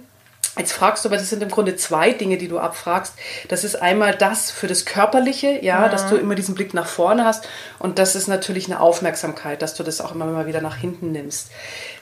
[0.55, 3.15] Jetzt fragst du, aber das sind im Grunde zwei Dinge, die du abfragst.
[3.47, 7.25] Das ist einmal das für das Körperliche, ja, dass du immer diesen Blick nach vorne
[7.25, 7.47] hast.
[7.79, 11.11] Und das ist natürlich eine Aufmerksamkeit, dass du das auch immer mal wieder nach hinten
[11.11, 11.49] nimmst.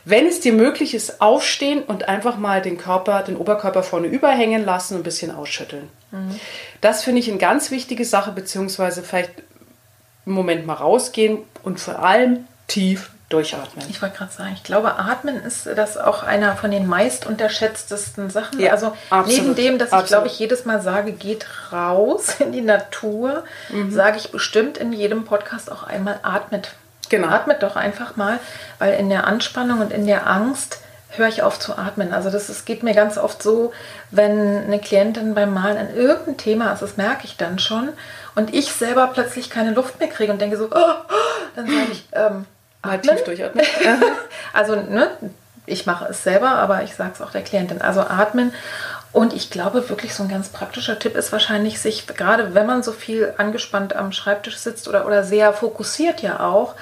[0.04, 4.66] Wenn es dir möglich ist, aufstehen und einfach mal den Körper, den Oberkörper vorne überhängen
[4.66, 5.88] lassen und ein bisschen ausschütteln.
[6.82, 9.32] Das finde ich eine ganz wichtige Sache, beziehungsweise vielleicht
[10.26, 13.86] einen Moment mal rausgehen und vor allem tief durchatmen.
[13.90, 18.30] Ich wollte gerade sagen, ich glaube, Atmen ist das auch einer von den meist unterschätztesten
[18.30, 18.60] Sachen.
[18.60, 20.10] Ja, also absolut, neben dem, dass ich, absolut.
[20.10, 23.92] glaube ich, jedes Mal sage, geht raus in die Natur, Mhm.
[23.92, 26.72] sage ich bestimmt in jedem Podcast auch einmal atmet.
[27.10, 27.28] Genau.
[27.28, 28.40] Atmet doch einfach mal,
[28.80, 30.80] weil in der Anspannung und in der Angst
[31.10, 32.14] höre ich auf zu atmen.
[32.14, 33.74] Also das ist, geht mir ganz oft so,
[34.12, 37.90] wenn eine Klientin beim Malen an irgendein Thema ist, das merke ich dann schon,
[38.36, 41.14] und ich selber plötzlich keine Luft mehr kriege und denke so, oh, oh,
[41.58, 42.46] dann sage ich, ähm,
[42.84, 43.16] Mal atmen.
[43.16, 43.66] tief durchatmen.
[44.54, 45.10] Also, ne,
[45.66, 47.82] ich mache es selber, aber ich sage es auch der Klientin.
[47.82, 48.54] Also atmen.
[49.14, 52.82] Und ich glaube, wirklich so ein ganz praktischer Tipp ist wahrscheinlich, sich, gerade wenn man
[52.82, 56.76] so viel angespannt am Schreibtisch sitzt oder, oder sehr fokussiert ja auch,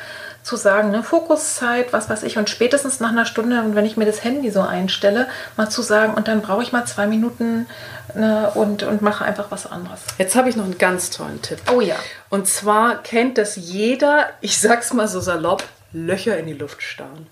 [0.43, 3.97] zu sagen, ne, Fokuszeit, was weiß ich, und spätestens nach einer Stunde, und wenn ich
[3.97, 5.27] mir das Handy so einstelle,
[5.57, 7.67] mal zu sagen, und dann brauche ich mal zwei Minuten
[8.15, 9.99] ne, und, und mache einfach was anderes.
[10.17, 11.59] Jetzt habe ich noch einen ganz tollen Tipp.
[11.71, 11.95] Oh ja.
[12.29, 17.27] Und zwar kennt das jeder, ich sag's mal so salopp, Löcher in die Luft starren.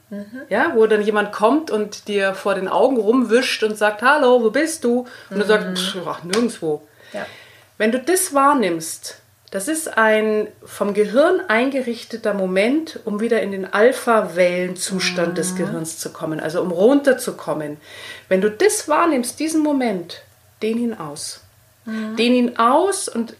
[0.49, 4.49] Ja, wo dann jemand kommt und dir vor den Augen rumwischt und sagt, hallo, wo
[4.49, 5.05] bist du?
[5.29, 6.81] Und du sagst, "Pff, ach, nirgendwo.
[7.13, 7.25] Ja.
[7.77, 13.71] Wenn du das wahrnimmst, das ist ein vom Gehirn eingerichteter Moment, um wieder in den
[13.71, 17.77] Alpha-Wellenzustand des Gehirns zu kommen, also um runterzukommen.
[18.27, 20.21] Wenn du das wahrnimmst, diesen Moment,
[20.61, 21.41] dehn ihn aus.
[22.17, 23.35] Dehn ihn aus und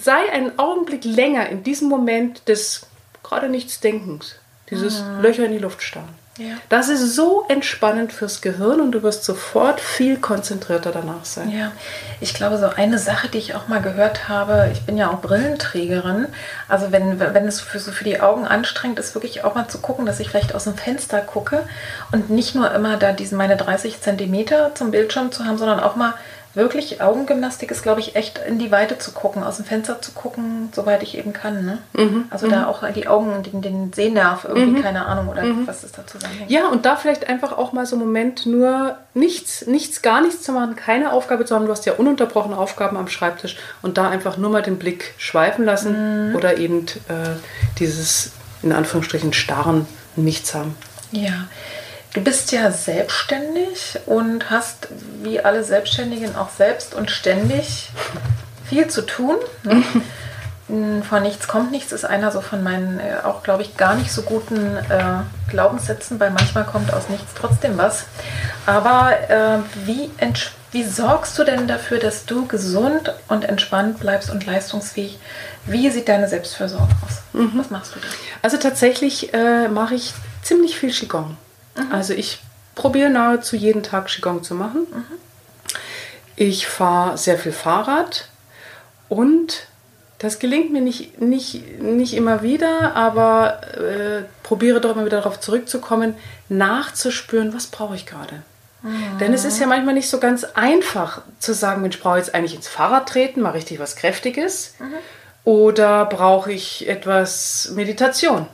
[0.00, 2.86] sei einen Augenblick länger in diesem Moment des
[3.22, 4.36] gerade nichts Denkens,
[4.72, 6.22] dieses Löcher in die Luft starren.
[6.38, 6.54] Ja.
[6.70, 11.50] Das ist so entspannend fürs Gehirn und du wirst sofort viel konzentrierter danach sein.
[11.50, 11.72] Ja,
[12.22, 15.20] ich glaube, so eine Sache, die ich auch mal gehört habe, ich bin ja auch
[15.20, 16.28] Brillenträgerin,
[16.68, 19.78] also wenn, wenn es für, so für die Augen anstrengend ist, wirklich auch mal zu
[19.78, 21.64] gucken, dass ich vielleicht aus dem Fenster gucke
[22.12, 25.96] und nicht nur immer da diesen meine 30 Zentimeter zum Bildschirm zu haben, sondern auch
[25.96, 26.14] mal
[26.54, 30.12] wirklich Augengymnastik ist, glaube ich, echt in die Weite zu gucken, aus dem Fenster zu
[30.12, 31.64] gucken, soweit ich eben kann.
[31.64, 31.78] Ne?
[31.94, 35.96] Mhm, Also da auch die Augen, den, den Sehnerv irgendwie, keine Ahnung, oder was ist
[35.96, 36.50] da zusammenhängt.
[36.50, 40.42] Ja, und da vielleicht einfach auch mal so einen Moment nur nichts, nichts, gar nichts
[40.42, 41.64] zu machen, keine Aufgabe zu haben.
[41.66, 45.64] Du hast ja ununterbrochene Aufgaben am Schreibtisch und da einfach nur mal den Blick schweifen
[45.64, 47.36] lassen oder eben äh,
[47.78, 48.32] dieses
[48.62, 49.86] in Anführungsstrichen starren
[50.16, 50.76] Nichts haben.
[51.10, 51.46] Ja.
[52.14, 54.88] Du bist ja selbstständig und hast
[55.22, 57.90] wie alle Selbstständigen auch selbst und ständig
[58.68, 59.36] viel zu tun.
[59.62, 59.82] Ne?
[61.08, 64.10] Von nichts kommt nichts ist einer so von meinen äh, auch, glaube ich, gar nicht
[64.10, 68.04] so guten äh, Glaubenssätzen, weil manchmal kommt aus nichts trotzdem was.
[68.64, 70.10] Aber äh, wie,
[70.70, 75.18] wie sorgst du denn dafür, dass du gesund und entspannt bleibst und leistungsfähig?
[75.66, 77.22] Wie sieht deine Selbstfürsorge aus?
[77.34, 77.52] Mhm.
[77.54, 78.06] Was machst du da?
[78.40, 81.36] Also tatsächlich äh, mache ich ziemlich viel Qigong.
[81.76, 81.92] Mhm.
[81.92, 82.40] Also ich
[82.74, 84.86] probiere nahezu jeden Tag Qigong zu machen.
[84.90, 85.04] Mhm.
[86.36, 88.28] Ich fahre sehr viel Fahrrad
[89.08, 89.66] und
[90.18, 95.40] das gelingt mir nicht, nicht, nicht immer wieder, aber äh, probiere doch immer wieder darauf
[95.40, 96.14] zurückzukommen,
[96.48, 98.42] nachzuspüren, was brauche ich gerade.
[98.82, 99.18] Mhm.
[99.18, 102.34] Denn es ist ja manchmal nicht so ganz einfach zu sagen, Mensch, brauche ich jetzt
[102.34, 104.94] eigentlich ins Fahrrad treten, mal richtig was Kräftiges mhm.
[105.44, 108.46] oder brauche ich etwas Meditation.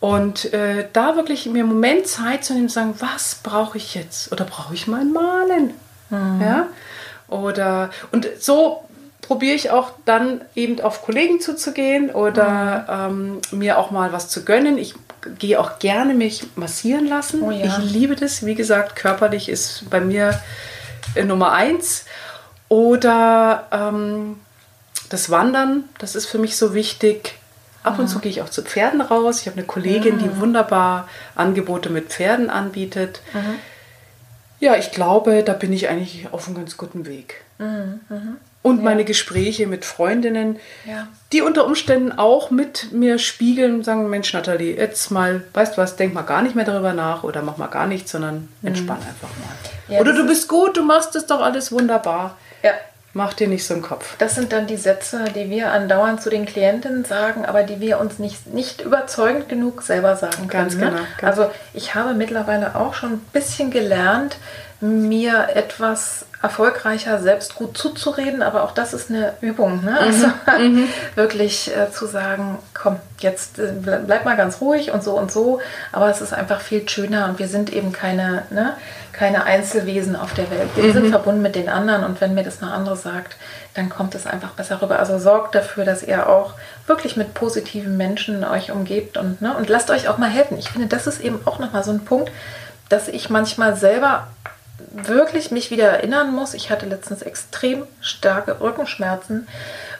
[0.00, 3.94] Und äh, da wirklich mir einen Moment Zeit zu nehmen, zu sagen, was brauche ich
[3.94, 4.30] jetzt?
[4.30, 5.74] Oder brauche ich mal Malen?
[6.10, 6.40] Mhm.
[6.40, 6.66] Ja?
[7.26, 8.84] Oder, und so
[9.22, 13.40] probiere ich auch dann eben auf Kollegen zuzugehen oder mhm.
[13.52, 14.78] ähm, mir auch mal was zu gönnen.
[14.78, 14.94] Ich
[15.38, 17.42] gehe auch gerne mich massieren lassen.
[17.42, 17.66] Oh ja.
[17.66, 18.46] Ich liebe das.
[18.46, 20.40] Wie gesagt, körperlich ist bei mir
[21.14, 22.04] äh, Nummer eins.
[22.68, 24.40] Oder ähm,
[25.08, 27.34] das Wandern, das ist für mich so wichtig.
[27.88, 29.40] Ab und zu gehe ich auch zu Pferden raus.
[29.40, 30.18] Ich habe eine Kollegin, mhm.
[30.18, 33.22] die wunderbar Angebote mit Pferden anbietet.
[33.32, 33.54] Mhm.
[34.60, 37.42] Ja, ich glaube, da bin ich eigentlich auf einem ganz guten Weg.
[37.58, 38.00] Mhm.
[38.08, 38.36] mhm.
[38.60, 38.82] Und ja.
[38.82, 41.06] meine Gespräche mit Freundinnen, ja.
[41.32, 45.80] die unter Umständen auch mit mir spiegeln und sagen, Mensch, Nathalie, jetzt mal, weißt du
[45.80, 48.68] was, denk mal gar nicht mehr darüber nach oder mach mal gar nichts, sondern mhm.
[48.68, 49.94] entspann einfach mal.
[49.94, 52.36] Ja, oder du bist gut, du machst es doch alles wunderbar.
[52.62, 52.72] Ja.
[53.14, 54.16] Mach dir nicht so einen Kopf.
[54.18, 57.98] Das sind dann die Sätze, die wir andauernd zu den Klientinnen sagen, aber die wir
[58.00, 60.48] uns nicht, nicht überzeugend genug selber sagen können.
[60.48, 60.90] Ganz ne?
[60.90, 61.02] genau.
[61.18, 64.36] Ganz also ich habe mittlerweile auch schon ein bisschen gelernt,
[64.80, 69.84] mir etwas erfolgreicher selbst gut zuzureden, aber auch das ist eine Übung.
[69.84, 69.90] Ne?
[69.90, 69.98] Mhm.
[69.98, 70.26] Also
[70.58, 70.88] mhm.
[71.16, 75.60] wirklich äh, zu sagen, komm, jetzt äh, bleib mal ganz ruhig und so und so,
[75.90, 78.74] aber es ist einfach viel schöner und wir sind eben keine, ne,
[79.12, 80.68] keine Einzelwesen auf der Welt.
[80.76, 80.92] Wir mhm.
[80.92, 83.36] sind verbunden mit den anderen und wenn mir das eine andere sagt,
[83.74, 85.00] dann kommt es einfach besser rüber.
[85.00, 86.54] Also sorgt dafür, dass ihr auch
[86.86, 90.56] wirklich mit positiven Menschen euch umgebt und, ne, und lasst euch auch mal helfen.
[90.56, 92.30] Ich finde, das ist eben auch nochmal so ein Punkt,
[92.88, 94.28] dass ich manchmal selber
[94.90, 99.46] wirklich mich wieder erinnern muss, ich hatte letztens extrem starke Rückenschmerzen.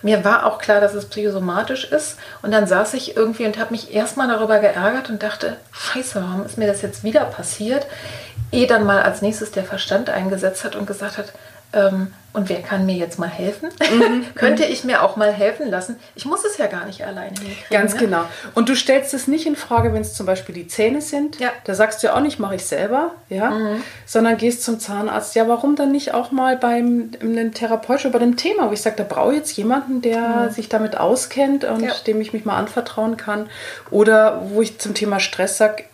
[0.03, 2.19] Mir war auch klar, dass es psychosomatisch ist.
[2.43, 6.45] Und dann saß ich irgendwie und habe mich erstmal darüber geärgert und dachte, scheiße, warum
[6.45, 7.87] ist mir das jetzt wieder passiert?
[8.53, 11.33] Ehe dann mal als nächstes der Verstand eingesetzt hat und gesagt hat,
[11.73, 13.69] ähm, und wer kann mir jetzt mal helfen?
[13.89, 14.27] Mhm.
[14.35, 15.97] Könnte ich mir auch mal helfen lassen?
[16.15, 17.35] Ich muss es ja gar nicht alleine.
[17.71, 18.01] Ganz ne?
[18.01, 18.25] genau.
[18.55, 21.41] Und du stellst es nicht in Frage, wenn es zum Beispiel die Zähne sind.
[21.41, 21.51] Ja.
[21.65, 23.83] Da sagst du ja auch nicht, mache ich selber, ja, mhm.
[24.07, 25.35] sondern gehst zum Zahnarzt.
[25.35, 28.97] Ja, warum dann nicht auch mal beim einem Therapeuten bei dem Thema, wo ich sage,
[28.97, 30.51] da brauche ich jetzt jemanden, der mhm.
[30.51, 31.93] sich damit auskennt und ja.
[32.07, 33.49] dem ich mich mal anvertrauen kann.
[33.91, 35.85] Oder wo ich zum Thema Stress sage,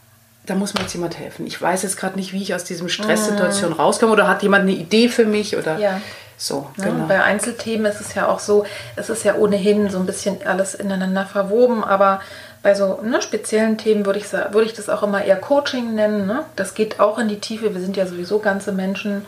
[0.46, 1.46] da muss mir jetzt jemand helfen.
[1.46, 3.76] Ich weiß jetzt gerade nicht, wie ich aus diesem Stresssituation mhm.
[3.76, 6.00] rauskomme oder hat jemand eine Idee für mich oder ja.
[6.36, 6.68] so.
[6.76, 7.06] Ja, genau.
[7.06, 8.64] Bei Einzelthemen ist es ja auch so,
[8.96, 12.20] es ist ja ohnehin so ein bisschen alles ineinander verwoben, aber
[12.62, 16.26] bei so ne, speziellen Themen würde ich, würde ich das auch immer eher Coaching nennen.
[16.26, 16.44] Ne?
[16.56, 17.74] Das geht auch in die Tiefe.
[17.74, 19.24] Wir sind ja sowieso ganze Menschen.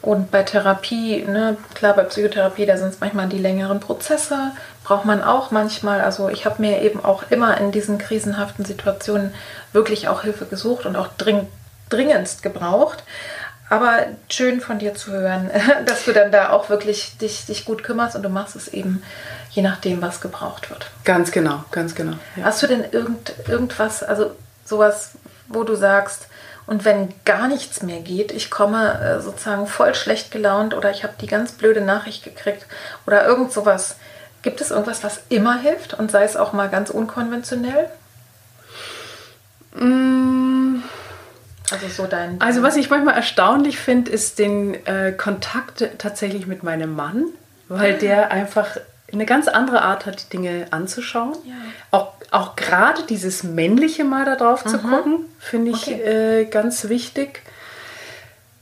[0.00, 4.52] Und bei Therapie, ne, klar, bei Psychotherapie, da sind es manchmal die längeren Prozesse,
[4.88, 6.00] braucht man auch manchmal.
[6.00, 9.34] Also ich habe mir eben auch immer in diesen krisenhaften Situationen
[9.74, 11.46] wirklich auch Hilfe gesucht und auch dring,
[11.90, 13.04] dringendst gebraucht.
[13.68, 13.98] Aber
[14.30, 15.50] schön von dir zu hören,
[15.84, 19.02] dass du dann da auch wirklich dich, dich gut kümmerst und du machst es eben
[19.50, 20.86] je nachdem, was gebraucht wird.
[21.04, 22.16] Ganz genau, ganz genau.
[22.36, 22.44] Ja.
[22.44, 24.30] Hast du denn irgend, irgendwas, also
[24.64, 25.12] sowas,
[25.48, 26.28] wo du sagst,
[26.66, 31.02] und wenn gar nichts mehr geht, ich komme äh, sozusagen voll schlecht gelaunt oder ich
[31.02, 32.66] habe die ganz blöde Nachricht gekriegt
[33.06, 33.96] oder irgend sowas.
[34.48, 37.90] Gibt es irgendwas, was immer hilft und sei es auch mal ganz unkonventionell?
[39.74, 40.76] Mm.
[41.70, 42.40] Also so dein.
[42.40, 47.26] Also was ich manchmal erstaunlich finde, ist den äh, Kontakt tatsächlich mit meinem Mann,
[47.68, 47.98] weil ah.
[47.98, 48.78] der einfach
[49.12, 51.36] eine ganz andere Art hat, die Dinge anzuschauen.
[51.44, 51.52] Ja.
[51.90, 54.70] Auch, auch gerade dieses Männliche mal da drauf mhm.
[54.70, 56.40] zu gucken, finde ich okay.
[56.40, 57.42] äh, ganz wichtig.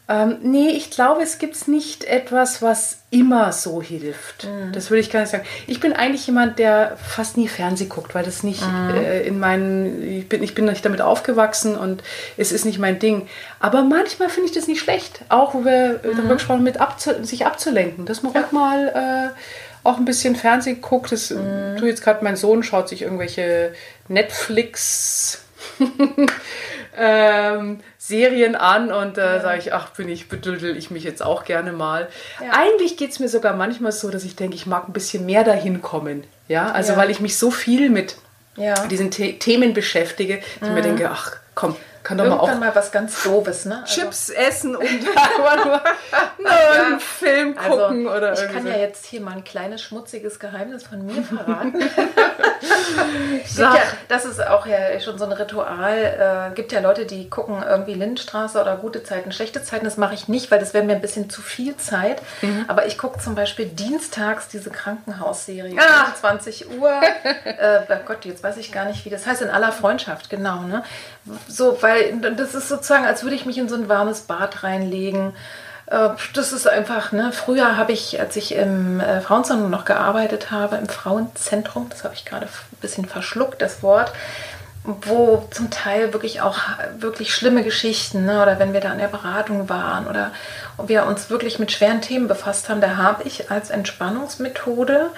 [0.08, 4.44] Ähm, nee, ich glaube, es gibt nicht etwas, was immer so hilft.
[4.44, 4.72] Mhm.
[4.72, 5.44] Das würde ich gar nicht sagen.
[5.66, 8.94] Ich bin eigentlich jemand, der fast nie Fernsehen guckt, weil das nicht mhm.
[8.94, 12.04] äh, in meinen, ich bin, ich bin nicht damit aufgewachsen und
[12.36, 13.28] es ist nicht mein Ding.
[13.58, 16.16] Aber manchmal finde ich das nicht schlecht, auch wo wir mhm.
[16.16, 18.44] darüber gesprochen haben, mit abzu, sich abzulenken, dass man ja.
[18.52, 19.40] mal äh,
[19.82, 21.10] auch ein bisschen Fernsehen guckt.
[21.10, 21.78] Das mhm.
[21.78, 23.72] tue jetzt gerade mein Sohn schaut sich irgendwelche
[24.06, 25.42] Netflix
[26.98, 31.22] ähm, Serien an und da äh, sage ich, ach, bin ich, bedüdel ich mich jetzt
[31.22, 32.08] auch gerne mal.
[32.40, 32.50] Ja.
[32.52, 35.44] Eigentlich geht es mir sogar manchmal so, dass ich denke, ich mag ein bisschen mehr
[35.44, 36.24] dahin kommen.
[36.48, 36.98] Ja, also ja.
[36.98, 38.16] weil ich mich so viel mit
[38.56, 38.86] ja.
[38.86, 40.74] diesen The Themen beschäftige, ich mhm.
[40.74, 41.76] mir denke, ach komm,
[42.06, 43.82] kann doch Irgendwann mal auch mal was ganz Doofes, ne?
[43.82, 44.84] Also Chips essen und
[45.38, 45.80] nur, nur
[46.38, 46.98] einen ja.
[47.00, 48.68] Film also, gucken also, oder Ich kann so.
[48.68, 51.74] ja jetzt hier mal ein kleines schmutziges Geheimnis von mir verraten.
[53.56, 53.74] ja,
[54.06, 56.52] das ist auch ja schon so ein Ritual.
[56.52, 59.84] Äh, gibt ja Leute, die gucken irgendwie Lindenstraße oder gute Zeiten, schlechte Zeiten.
[59.84, 62.22] Das mache ich nicht, weil das wäre mir ein bisschen zu viel Zeit.
[62.40, 62.66] Mhm.
[62.68, 65.76] Aber ich gucke zum Beispiel dienstags diese Krankenhausserie.
[65.80, 66.14] Ah.
[66.14, 67.00] 20 Uhr.
[67.44, 69.42] äh, oh Gott, jetzt weiß ich gar nicht, wie das heißt.
[69.42, 70.62] In aller Freundschaft, genau.
[70.62, 70.84] Ne?
[71.48, 74.62] So, weil weil das ist sozusagen, als würde ich mich in so ein warmes Bad
[74.62, 75.32] reinlegen.
[75.86, 80.50] Äh, das ist einfach, ne, früher habe ich, als ich im äh, Frauenzentrum noch gearbeitet
[80.50, 84.12] habe, im Frauenzentrum, das habe ich gerade ein bisschen verschluckt, das Wort,
[84.84, 86.58] wo zum Teil wirklich auch
[86.98, 90.30] wirklich schlimme Geschichten, ne, oder wenn wir da an der Beratung waren oder
[90.84, 95.10] wir uns wirklich mit schweren Themen befasst haben, da habe ich als Entspannungsmethode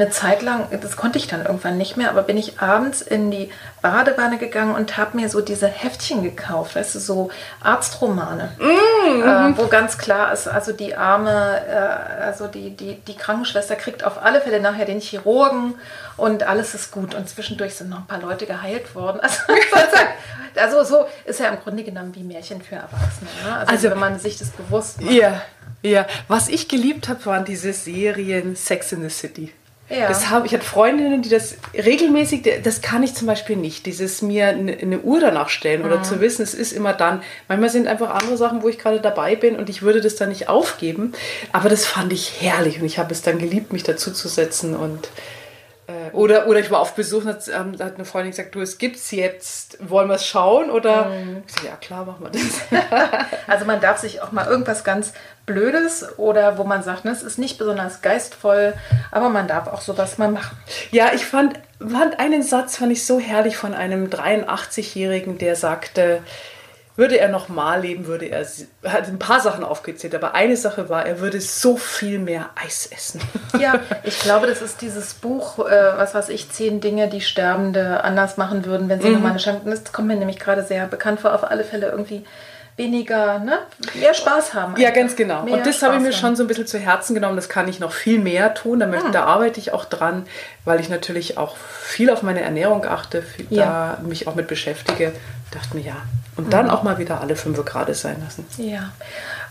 [0.00, 3.30] eine Zeit lang, das konnte ich dann irgendwann nicht mehr, aber bin ich abends in
[3.30, 3.50] die
[3.82, 7.30] Badewanne gegangen und habe mir so diese Heftchen gekauft, weißt du, so
[7.60, 13.16] Arztromane, mm, äh, wo ganz klar ist, also die arme, äh, also die, die, die
[13.16, 15.74] Krankenschwester kriegt auf alle Fälle nachher den Chirurgen
[16.16, 17.14] und alles ist gut.
[17.14, 19.20] Und zwischendurch sind noch ein paar Leute geheilt worden.
[20.56, 23.30] Also, also so ist ja im Grunde genommen wie Märchen für Erwachsene.
[23.44, 23.56] Ne?
[23.56, 25.12] Also, also, wenn man sich das bewusst macht.
[25.12, 25.42] Ja,
[25.82, 26.06] ja.
[26.26, 29.52] Was ich geliebt habe, waren diese Serien Sex in the City.
[29.90, 30.06] Ja.
[30.06, 34.22] Das hab, ich hatte Freundinnen, die das regelmäßig, das kann ich zum Beispiel nicht, dieses
[34.22, 36.04] mir eine, eine Uhr danach stellen oder mhm.
[36.04, 37.22] zu wissen, es ist immer dann.
[37.48, 40.28] Manchmal sind einfach andere Sachen, wo ich gerade dabei bin und ich würde das dann
[40.28, 41.12] nicht aufgeben.
[41.52, 44.76] Aber das fand ich herrlich und ich habe es dann geliebt, mich dazu zu setzen
[44.76, 45.08] und
[45.90, 48.78] äh, oder, oder ich war auf Besuch, da ähm, hat eine Freundin gesagt, du, es
[48.78, 50.70] gibt's jetzt, wollen wir es schauen?
[50.70, 51.42] Oder mhm.
[51.46, 53.26] ich so, ja klar, machen wir das.
[53.46, 55.12] also man darf sich auch mal irgendwas ganz
[55.46, 58.74] Blödes oder wo man sagt, ne, es ist nicht besonders geistvoll,
[59.10, 60.56] aber man darf auch sowas mal machen.
[60.90, 66.22] Ja, ich fand, fand einen Satz, fand ich so herrlich von einem 83-Jährigen, der sagte,
[67.00, 68.46] würde er nochmal leben, würde er,
[68.82, 72.50] er hat ein paar Sachen aufgezählt, aber eine Sache war, er würde so viel mehr
[72.62, 73.22] Eis essen.
[73.58, 78.04] Ja, ich glaube, das ist dieses Buch, äh, was weiß ich, zehn Dinge, die Sterbende
[78.04, 79.14] anders machen würden, wenn sie mhm.
[79.14, 82.24] nochmal eine Chance Das kommt mir nämlich gerade sehr bekannt vor, auf alle Fälle irgendwie
[82.76, 83.58] weniger, ne?
[83.94, 84.76] mehr Spaß haben.
[84.80, 85.42] Ja, ganz genau.
[85.42, 87.36] Und das habe ich mir schon so ein bisschen zu Herzen genommen.
[87.36, 88.80] Das kann ich noch viel mehr tun.
[88.80, 89.12] Da, hm.
[89.12, 90.26] da arbeite ich auch dran,
[90.64, 93.98] weil ich natürlich auch viel auf meine Ernährung achte, viel, ja.
[93.98, 95.12] da mich auch mit beschäftige.
[95.50, 95.96] Dachte mir, ja,
[96.36, 96.70] und dann mhm.
[96.70, 98.46] auch mal wieder alle fünf Grad sein lassen.
[98.56, 98.92] Ja.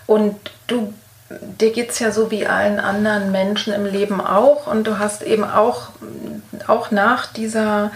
[0.07, 0.93] Und du,
[1.29, 4.65] dir geht es ja so wie allen anderen Menschen im Leben auch.
[4.65, 5.89] Und du hast eben auch,
[6.67, 7.91] auch nach dieser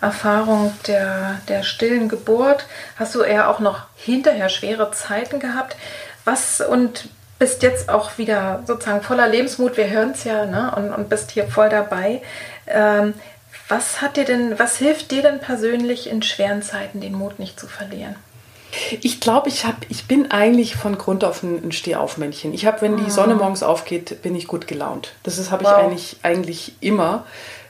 [0.00, 5.76] Erfahrung der, der stillen Geburt, hast du eher auch noch hinterher schwere Zeiten gehabt.
[6.24, 10.72] Was und bist jetzt auch wieder sozusagen voller Lebensmut, wir hören es ja, ne?
[10.76, 12.22] und, und bist hier voll dabei.
[12.66, 13.14] Ähm,
[13.68, 17.60] was hat dir denn, was hilft dir denn persönlich in schweren Zeiten, den Mut nicht
[17.60, 18.16] zu verlieren?
[19.00, 22.52] Ich glaube, ich, ich bin eigentlich von Grund auf ein, ein Stehaufmännchen.
[22.52, 23.36] Ich habe, wenn die Sonne ah.
[23.36, 25.14] morgens aufgeht, bin ich gut gelaunt.
[25.22, 25.76] Das habe ich wow.
[25.76, 27.24] eigentlich, eigentlich immer.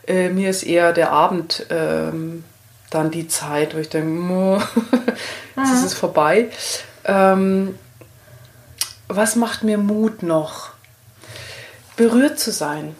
[0.08, 2.44] Äh, mir ist eher der Abend ähm,
[2.90, 4.60] dann die Zeit, wo ich denke,
[5.56, 6.48] jetzt ist es vorbei.
[7.04, 7.78] Ähm,
[9.06, 10.70] was macht mir Mut noch?
[11.96, 12.96] Berührt zu sein.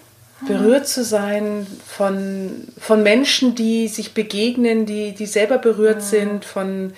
[0.47, 6.93] Berührt zu sein von, von Menschen, die sich begegnen, die, die selber berührt sind, von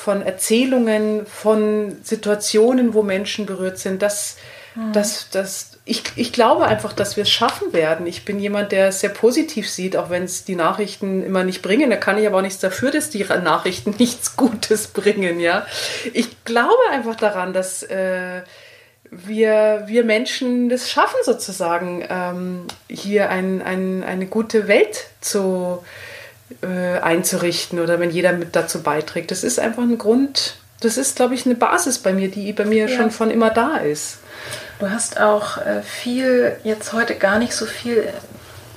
[0.00, 4.00] von Erzählungen, von Situationen, wo Menschen berührt sind.
[4.00, 4.36] Das,
[4.74, 4.92] mhm.
[4.92, 8.06] das, das, ich, ich glaube einfach, dass wir es schaffen werden.
[8.06, 11.62] Ich bin jemand, der es sehr positiv sieht, auch wenn es die Nachrichten immer nicht
[11.62, 11.90] bringen.
[11.90, 15.40] Da kann ich aber auch nichts dafür, dass die Nachrichten nichts Gutes bringen.
[15.40, 15.66] Ja?
[16.12, 18.42] Ich glaube einfach daran, dass äh,
[19.10, 25.82] wir, wir Menschen das schaffen, sozusagen, ähm, hier ein, ein, eine gute Welt zu
[26.62, 29.30] äh, einzurichten oder wenn jeder mit dazu beiträgt.
[29.30, 32.64] Das ist einfach ein Grund, das ist, glaube ich, eine Basis bei mir, die bei
[32.64, 32.96] mir ja.
[32.96, 34.18] schon von immer da ist.
[34.78, 38.08] Du hast auch äh, viel, jetzt heute gar nicht so viel,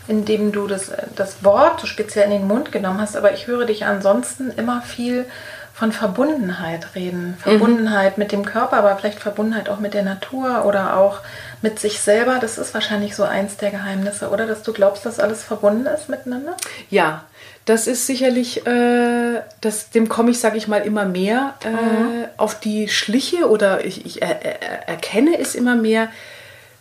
[0.07, 3.65] indem du das, das Wort so speziell in den Mund genommen hast, aber ich höre
[3.65, 5.25] dich ansonsten immer viel
[5.73, 7.31] von Verbundenheit reden.
[7.31, 7.37] Mhm.
[7.37, 8.23] Verbundenheit mhm.
[8.23, 11.19] mit dem Körper, aber vielleicht Verbundenheit auch mit der Natur oder auch
[11.61, 12.37] mit sich selber.
[12.39, 14.45] Das ist wahrscheinlich so eins der Geheimnisse, oder?
[14.45, 16.55] Dass du glaubst, dass alles verbunden ist miteinander?
[16.89, 17.23] Ja,
[17.65, 22.25] das ist sicherlich, äh, das, dem komme ich, sage ich mal, immer mehr äh, mhm.
[22.37, 26.09] auf die Schliche oder ich, ich er, er, erkenne es immer mehr,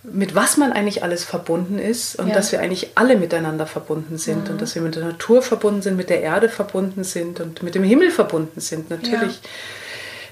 [0.02, 2.34] mit was man eigentlich alles verbunden ist und Ja.
[2.34, 5.96] dass wir eigentlich alle miteinander verbunden sind und dass wir mit der Natur verbunden sind,
[5.96, 9.40] mit der Erde verbunden sind und mit dem Himmel verbunden sind, natürlich.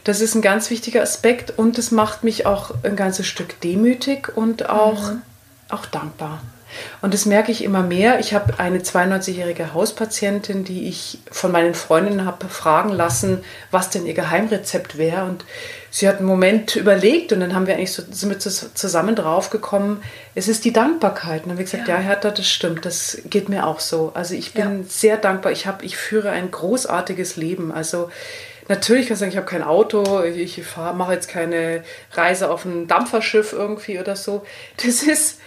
[0.03, 4.37] Das ist ein ganz wichtiger Aspekt und es macht mich auch ein ganzes Stück demütig
[4.37, 5.13] und auch,
[5.69, 6.43] auch dankbar.
[7.03, 8.21] Und das merke ich immer mehr.
[8.21, 14.07] Ich habe eine 92-jährige Hauspatientin, die ich von meinen Freundinnen habe fragen lassen, was denn
[14.07, 15.25] ihr Geheimrezept wäre.
[15.25, 15.45] Und
[15.91, 19.15] sie hat einen Moment überlegt und dann haben wir eigentlich so, sind wir zus- zusammen
[19.17, 20.03] draufgekommen,
[20.35, 21.43] es ist die Dankbarkeit.
[21.43, 22.01] Und dann haben wir gesagt, ja, Ja.
[22.01, 24.13] Hertha, das stimmt, das geht mir auch so.
[24.15, 24.89] Also ich bin Ja.
[24.89, 25.53] sehr dankbar.
[25.53, 27.73] Ich, hab, ich führe ein großartiges Leben.
[27.73, 28.11] Also
[28.69, 32.65] Natürlich kann ich sagen, ich habe kein Auto, ich fahr- mache jetzt keine Reise auf
[32.65, 34.45] ein Dampferschiff irgendwie oder so.
[34.77, 35.41] Das ist,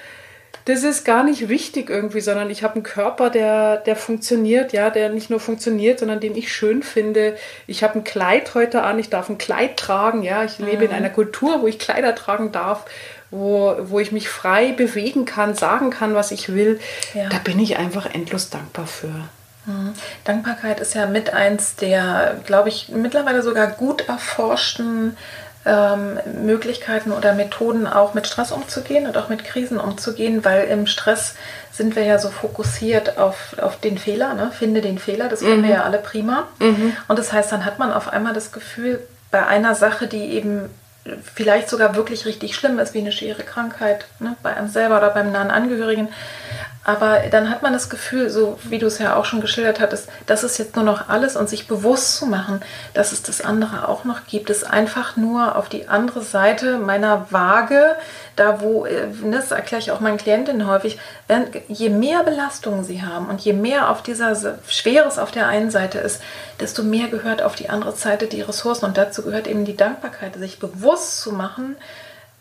[0.66, 4.90] das ist gar nicht wichtig irgendwie, sondern ich habe einen Körper, der, der funktioniert, ja,
[4.90, 7.36] der nicht nur funktioniert, sondern den ich schön finde.
[7.68, 10.92] Ich habe ein Kleid heute an, ich darf ein Kleid tragen, ja, ich lebe in
[10.92, 12.86] einer Kultur, wo ich Kleider tragen darf,
[13.30, 16.80] wo, wo ich mich frei bewegen kann, sagen kann, was ich will.
[17.14, 17.28] Ja.
[17.30, 19.12] Da bin ich einfach endlos dankbar für.
[19.66, 19.94] Mhm.
[20.24, 25.18] Dankbarkeit ist ja mit eins der, glaube ich, mittlerweile sogar gut erforschten
[25.66, 30.88] ähm, Möglichkeiten oder Methoden, auch mit Stress umzugehen und auch mit Krisen umzugehen, weil im
[30.88, 31.36] Stress
[31.72, 34.52] sind wir ja so fokussiert auf, auf den Fehler, ne?
[34.52, 36.48] finde den Fehler, das kennen wir ja alle prima.
[37.08, 39.00] Und das heißt, dann hat man auf einmal das Gefühl,
[39.32, 40.70] bei einer Sache, die eben
[41.34, 44.36] vielleicht sogar wirklich richtig schlimm ist, wie eine schwere Krankheit, ne?
[44.44, 46.10] bei einem selber oder beim nahen Angehörigen,
[46.86, 50.10] aber dann hat man das Gefühl, so wie du es ja auch schon geschildert hattest,
[50.26, 52.62] das ist jetzt nur noch alles und sich bewusst zu machen,
[52.94, 57.28] dass es das andere auch noch gibt, ist einfach nur auf die andere Seite meiner
[57.32, 57.96] Waage,
[58.36, 62.84] da wo, äh, ne, das erkläre ich auch meinen Klientinnen häufig, wenn, je mehr Belastungen
[62.84, 66.22] sie haben und je mehr auf dieser Se- Schweres auf der einen Seite ist,
[66.60, 68.86] desto mehr gehört auf die andere Seite die Ressourcen.
[68.86, 71.76] Und dazu gehört eben die Dankbarkeit, sich bewusst zu machen,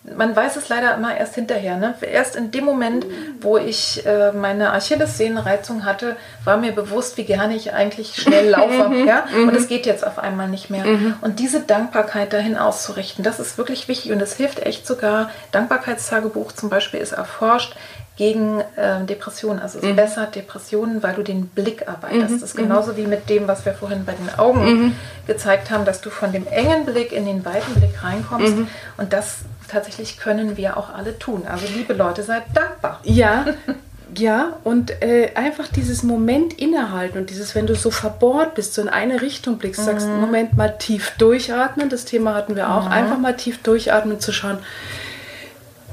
[0.05, 1.77] man weiß es leider immer erst hinterher.
[1.77, 1.95] Ne?
[2.01, 3.07] Erst in dem Moment,
[3.41, 8.93] wo ich äh, meine Achillessehnenreizung hatte, war mir bewusst, wie gerne ich eigentlich schnell laufe.
[9.07, 9.27] ja?
[9.35, 10.85] Und es geht jetzt auf einmal nicht mehr.
[11.21, 15.31] Und diese Dankbarkeit dahin auszurichten, das ist wirklich wichtig und es hilft echt sogar.
[15.53, 17.77] Dankbarkeitstagebuch zum Beispiel ist erforscht
[18.17, 19.59] gegen äh, Depressionen.
[19.59, 22.35] Also es bessert Depressionen, weil du den Blick erweiterst.
[22.35, 24.95] Das ist genauso wie mit dem, was wir vorhin bei den Augen
[25.27, 28.53] gezeigt haben, dass du von dem engen Blick in den weiten Blick reinkommst.
[28.99, 29.39] Und das
[29.73, 31.43] tatsächlich können wir auch alle tun.
[31.49, 33.01] Also liebe Leute, seid dankbar.
[33.05, 33.47] Ja,
[34.17, 38.83] ja, und äh, einfach dieses Moment innehalten und dieses, wenn du so verbohrt bist, so
[38.83, 43.19] in eine Richtung blickst, sagst, Moment mal tief durchatmen, das Thema hatten wir auch, einfach
[43.19, 44.59] mal tief durchatmen, zu schauen,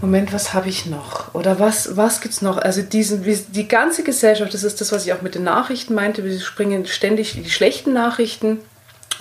[0.01, 1.33] Moment, was habe ich noch?
[1.33, 2.57] Oder was, was gibt es noch?
[2.57, 6.23] Also diesen, die ganze Gesellschaft, das ist das, was ich auch mit den Nachrichten meinte,
[6.23, 8.59] wir springen ständig die schlechten Nachrichten.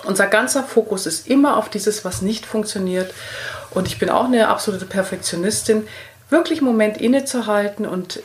[0.05, 3.13] Unser ganzer Fokus ist immer auf dieses, was nicht funktioniert.
[3.71, 5.87] Und ich bin auch eine absolute Perfektionistin,
[6.29, 8.21] wirklich einen Moment innezuhalten und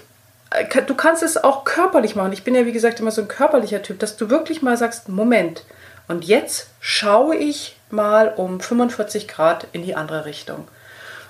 [0.51, 2.33] äh, du kannst es auch körperlich machen.
[2.33, 5.09] Ich bin ja, wie gesagt, immer so ein körperlicher Typ, dass du wirklich mal sagst,
[5.09, 5.65] Moment,
[6.09, 10.69] und jetzt schaue ich mal um 45 Grad in die andere Richtung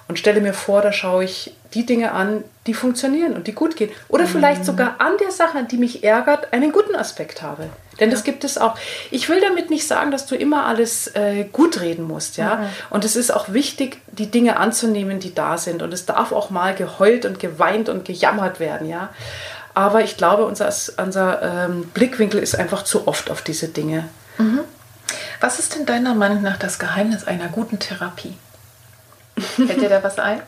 [0.09, 3.77] und stelle mir vor, da schaue ich die Dinge an, die funktionieren und die gut
[3.77, 3.91] gehen.
[4.09, 7.69] Oder vielleicht sogar an der Sache, die mich ärgert, einen guten Aspekt habe.
[8.01, 8.77] Denn das gibt es auch.
[9.11, 12.71] Ich will damit nicht sagen, dass du immer alles äh, gut reden musst, ja.
[12.91, 15.83] Und es ist auch wichtig, die Dinge anzunehmen, die da sind.
[15.83, 19.11] Und es darf auch mal geheult und geweint und gejammert werden, ja.
[19.75, 24.09] Aber ich glaube, unser, unser ähm, Blickwinkel ist einfach zu oft auf diese Dinge.
[25.41, 28.37] Was ist denn deiner Meinung nach das Geheimnis einer guten Therapie?
[29.37, 30.41] Fällt dir da was ein?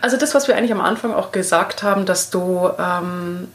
[0.00, 3.48] Also das, was wir eigentlich am Anfang auch gesagt haben, dass du ähm,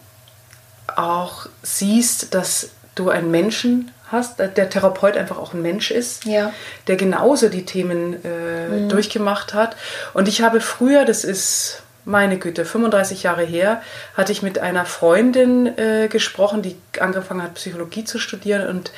[0.95, 6.25] auch siehst, dass du einen Menschen hast, äh, der Therapeut einfach auch ein Mensch ist,
[6.25, 6.51] Ja.
[6.87, 9.75] der genauso die Themen äh, durchgemacht hat.
[10.13, 13.81] Und ich habe früher, das ist meine Güte, 35 Jahre her,
[14.15, 18.91] hatte ich mit einer Freundin äh, gesprochen, die angefangen hat, Psychologie zu studieren und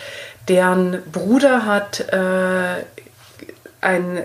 [0.49, 2.83] deren Bruder hat äh,
[3.81, 4.19] ein,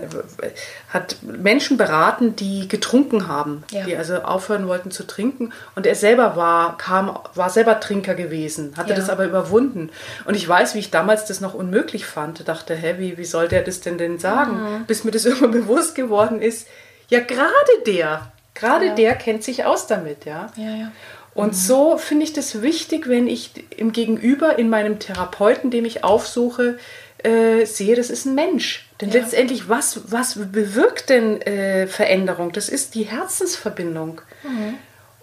[0.89, 3.83] hat Menschen beraten, die getrunken haben, Ja.
[3.85, 5.53] die also aufhören wollten zu trinken.
[5.75, 8.95] Und er selber war, kam, war selber Trinker gewesen, hatte Ja.
[8.95, 9.89] das aber überwunden.
[10.25, 12.47] Und ich weiß, wie ich damals das noch unmöglich fand.
[12.47, 14.53] Dachte, hä, wie, wie sollte er das denn denn sagen?
[14.79, 14.85] Mhm.
[14.85, 16.67] Bis mir das irgendwann bewusst geworden ist,
[17.09, 17.53] ja, gerade
[17.85, 18.95] der, gerade Ja.
[18.95, 20.51] der kennt sich aus damit, ja.
[20.55, 20.91] Ja, ja.
[21.35, 26.03] Und so finde ich das wichtig, wenn ich im Gegenüber, in meinem Therapeuten, dem ich
[26.03, 26.77] aufsuche,
[27.23, 28.87] äh, sehe, das ist ein Mensch.
[29.01, 29.21] Denn Ja.
[29.21, 32.51] letztendlich, was, was bewirkt denn äh, Veränderung?
[32.51, 34.21] Das ist die Herzensverbindung.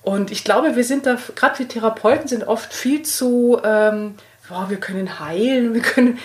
[0.03, 4.15] Und ich glaube, wir sind da, gerade wir Therapeuten sind oft viel zu, ähm,
[4.49, 6.19] boah, wir können heilen, wir können.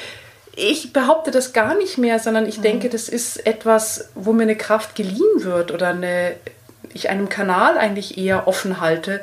[0.56, 4.56] Ich behaupte das gar nicht mehr, sondern ich denke, das ist etwas, wo mir eine
[4.56, 6.38] Kraft geliehen wird oder eine,
[6.94, 9.22] ich einem Kanal eigentlich eher offen halte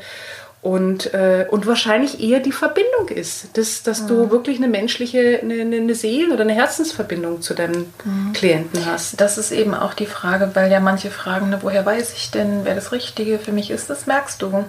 [0.63, 4.07] und, äh, und wahrscheinlich eher die Verbindung ist, dass, dass mhm.
[4.07, 8.33] du wirklich eine menschliche, eine, eine Seelen- oder eine Herzensverbindung zu deinem mhm.
[8.33, 9.21] Klienten hast.
[9.21, 12.61] Das ist eben auch die Frage, weil ja manche fragen, ne, woher weiß ich denn,
[12.63, 14.65] wer das Richtige für mich ist, das merkst du.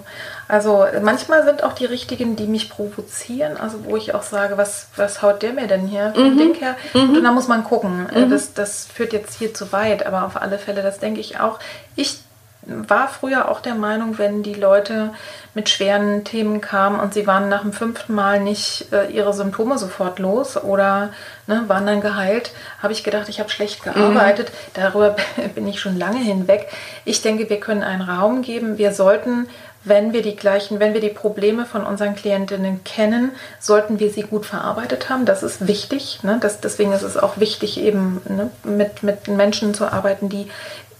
[0.47, 4.87] Also manchmal sind auch die Richtigen, die mich provozieren, also wo ich auch sage, was,
[4.95, 6.37] was haut der mir denn hier mhm.
[6.39, 6.75] Ding her?
[6.95, 7.17] Mhm.
[7.17, 8.31] Und dann muss man gucken, äh, mhm.
[8.31, 11.59] das, das führt jetzt hier zu weit, aber auf alle Fälle, das denke ich auch.
[11.95, 12.21] Ich
[12.65, 15.13] war früher auch der Meinung, wenn die Leute
[15.53, 19.77] mit schweren Themen kamen und sie waren nach dem fünften Mal nicht äh, ihre Symptome
[19.77, 21.09] sofort los oder
[21.47, 22.51] ne, waren dann geheilt,
[22.81, 24.49] habe ich gedacht, ich habe schlecht gearbeitet.
[24.49, 24.71] Mhm.
[24.73, 25.15] Darüber
[25.55, 26.67] bin ich schon lange hinweg.
[27.05, 28.77] Ich denke, wir können einen Raum geben.
[28.77, 29.47] Wir sollten
[29.85, 34.21] wenn wir die gleichen, wenn wir die Probleme von unseren Klientinnen kennen, sollten wir sie
[34.21, 35.25] gut verarbeitet haben.
[35.25, 36.19] Das ist wichtig.
[36.23, 36.37] Ne?
[36.39, 40.47] Das, deswegen ist es auch wichtig, eben ne, mit, mit Menschen zu arbeiten, die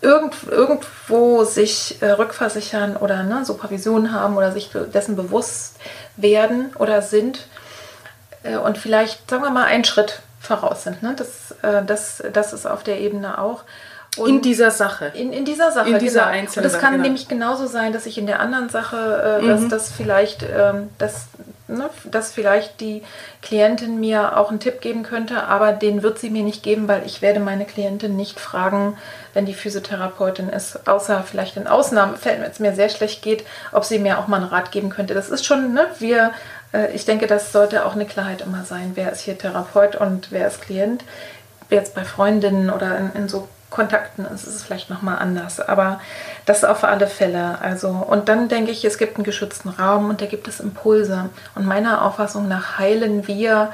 [0.03, 5.77] irgend, irgendwo sich äh, rückversichern oder ne, Supervision haben oder sich dessen bewusst
[6.17, 7.47] werden oder sind
[8.43, 11.01] äh, und vielleicht, sagen wir mal, einen Schritt voraus sind.
[11.01, 11.15] Ne?
[11.15, 13.63] Das, äh, das, das ist auf der Ebene auch.
[14.17, 15.11] Und in dieser Sache.
[15.15, 16.33] In, in dieser Sache, in dieser genau.
[16.33, 17.03] einzelnen Und es kann genau.
[17.03, 19.69] nämlich genauso sein, dass ich in der anderen Sache, äh, dass mhm.
[19.69, 21.27] das vielleicht, ähm, dass,
[21.67, 23.03] ne, dass vielleicht die
[23.41, 27.05] Klientin mir auch einen Tipp geben könnte, aber den wird sie mir nicht geben, weil
[27.05, 28.97] ich werde meine Klientin nicht fragen,
[29.33, 33.85] wenn die Physiotherapeutin ist, außer vielleicht in Ausnahmefällen, wenn es mir sehr schlecht geht, ob
[33.85, 35.13] sie mir auch mal einen Rat geben könnte.
[35.13, 36.31] Das ist schon, ne, wir,
[36.73, 40.31] äh, ich denke, das sollte auch eine Klarheit immer sein, wer ist hier Therapeut und
[40.31, 41.03] wer ist Klient.
[41.69, 45.59] Jetzt bei Freundinnen oder in, in so Kontakten ist es vielleicht nochmal anders.
[45.59, 45.99] Aber
[46.45, 47.57] das auf alle Fälle.
[47.59, 51.29] Also, und dann denke ich, es gibt einen geschützten Raum und da gibt es Impulse.
[51.55, 53.73] Und meiner Auffassung nach heilen wir.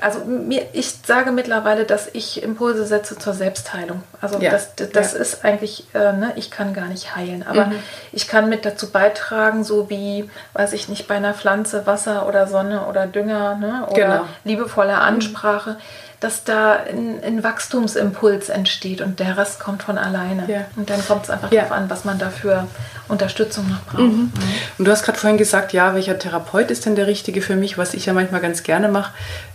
[0.00, 4.02] Also mir, ich sage mittlerweile, dass ich Impulse setze zur Selbstheilung.
[4.20, 5.18] Also ja, das, das ja.
[5.18, 7.80] ist eigentlich, äh, ne, ich kann gar nicht heilen, aber mhm.
[8.12, 12.46] ich kann mit dazu beitragen, so wie, weiß ich nicht, bei einer Pflanze Wasser oder
[12.46, 14.24] Sonne oder Dünger ne, oder genau.
[14.44, 15.02] liebevolle mhm.
[15.02, 15.70] Ansprache.
[15.70, 20.50] Mhm dass da ein, ein, Wachstumsimpuls entsteht und der Rest kommt von alleine.
[20.50, 20.64] Ja.
[20.74, 21.62] Und dann kommt es einfach ja.
[21.62, 22.66] darauf an, was man dafür
[23.06, 24.00] Unterstützung noch braucht.
[24.00, 24.18] Mhm.
[24.18, 24.32] Mhm.
[24.78, 27.78] Und du hast gerade vorhin gesagt, ja, welcher Therapeut ist denn der richtige für mich?
[27.78, 29.12] Was ich ja manchmal ganz gerne mache,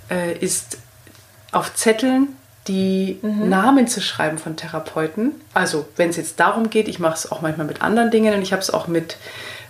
[0.10, 0.78] äh, ist
[1.52, 2.30] auf Zetteln
[2.70, 3.50] die mhm.
[3.50, 5.34] Namen zu schreiben von Therapeuten.
[5.54, 8.42] Also wenn es jetzt darum geht, ich mache es auch manchmal mit anderen Dingen und
[8.42, 9.18] ich habe es auch mit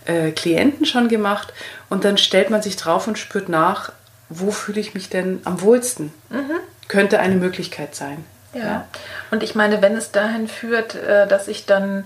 [0.05, 1.53] äh, Klienten schon gemacht
[1.89, 3.91] und dann stellt man sich drauf und spürt nach,
[4.29, 6.13] wo fühle ich mich denn am wohlsten?
[6.29, 6.59] Mhm
[6.93, 8.23] könnte eine Möglichkeit sein.
[8.53, 8.59] Ja.
[8.59, 8.87] ja.
[9.31, 12.05] Und ich meine, wenn es dahin führt, äh, dass ich dann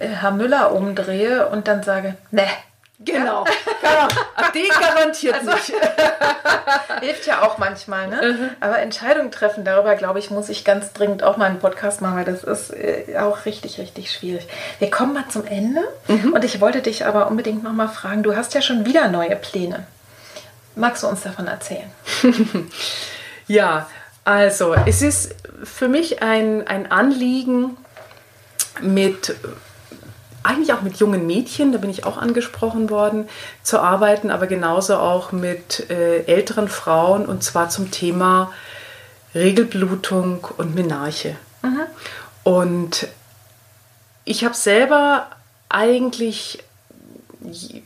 [0.00, 2.42] äh, Herr Müller umdrehe und dann sage, ne.
[2.98, 4.08] Genau, genau.
[4.54, 5.72] Den garantiert also, nicht.
[7.02, 8.32] hilft ja auch manchmal, ne?
[8.32, 8.50] Mhm.
[8.58, 12.16] Aber Entscheidungen treffen, darüber glaube ich, muss ich ganz dringend auch mal einen Podcast machen,
[12.16, 14.48] weil das ist äh, auch richtig, richtig schwierig.
[14.78, 16.32] Wir kommen mal zum Ende mhm.
[16.32, 19.36] und ich wollte dich aber unbedingt noch mal fragen, du hast ja schon wieder neue
[19.36, 19.86] Pläne.
[20.74, 21.90] Magst du uns davon erzählen?
[23.46, 23.86] ja,
[24.26, 27.76] also, es ist für mich ein, ein Anliegen
[28.82, 29.36] mit
[30.42, 33.28] eigentlich auch mit jungen Mädchen, da bin ich auch angesprochen worden,
[33.62, 38.52] zu arbeiten, aber genauso auch mit äh, älteren Frauen und zwar zum Thema
[39.32, 41.36] Regelblutung und Menarche.
[41.62, 41.82] Mhm.
[42.42, 43.06] Und
[44.24, 45.28] ich habe selber
[45.68, 46.64] eigentlich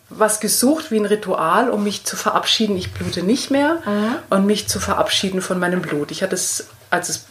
[0.09, 2.77] was gesucht wie ein Ritual, um mich zu verabschieden.
[2.77, 4.17] Ich blute nicht mehr mhm.
[4.31, 6.11] und mich zu verabschieden von meinem Blut.
[6.11, 7.27] Ich hatte es, als es,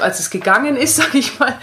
[0.00, 1.54] als es gegangen ist, sage ich mal,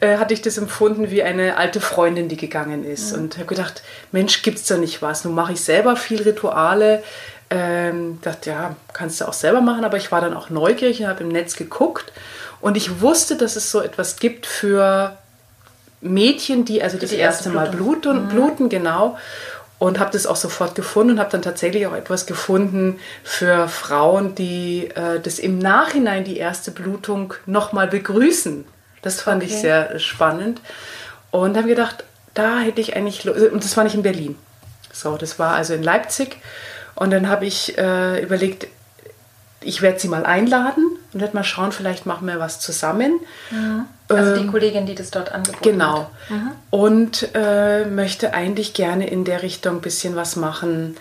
[0.00, 3.12] äh, hatte ich das empfunden wie eine alte Freundin, die gegangen ist.
[3.12, 3.22] Mhm.
[3.22, 5.24] Und habe gedacht, Mensch, gibt es da nicht was?
[5.24, 7.02] Nun mache ich selber viel Rituale.
[7.50, 11.06] Ähm, dachte, ja, kannst du auch selber machen, aber ich war dann auch neugierig und
[11.06, 12.12] habe im Netz geguckt
[12.60, 15.16] und ich wusste, dass es so etwas gibt für
[16.00, 18.28] Mädchen, die also das die erste, erste Mal bluten, mhm.
[18.28, 19.16] bluten, genau
[19.78, 24.34] und habe das auch sofort gefunden und habe dann tatsächlich auch etwas gefunden für Frauen,
[24.34, 28.64] die äh, das im Nachhinein die erste Blutung nochmal begrüßen.
[29.02, 29.52] Das fand okay.
[29.52, 30.60] ich sehr spannend
[31.30, 32.04] und habe gedacht,
[32.34, 34.36] da hätte ich eigentlich, und das war nicht in Berlin.
[34.92, 36.38] So, das war also in Leipzig
[36.94, 38.66] und dann habe ich äh, überlegt,
[39.60, 43.20] ich werde sie mal einladen und werde mal schauen, vielleicht machen wir was zusammen.
[43.50, 43.86] Mhm.
[44.08, 45.98] Also die ähm, Kollegin, die das dort angeboten genau.
[45.98, 46.10] hat.
[46.28, 46.40] Genau.
[46.40, 46.50] Mhm.
[46.70, 50.96] Und äh, möchte eigentlich gerne in der Richtung ein bisschen was machen,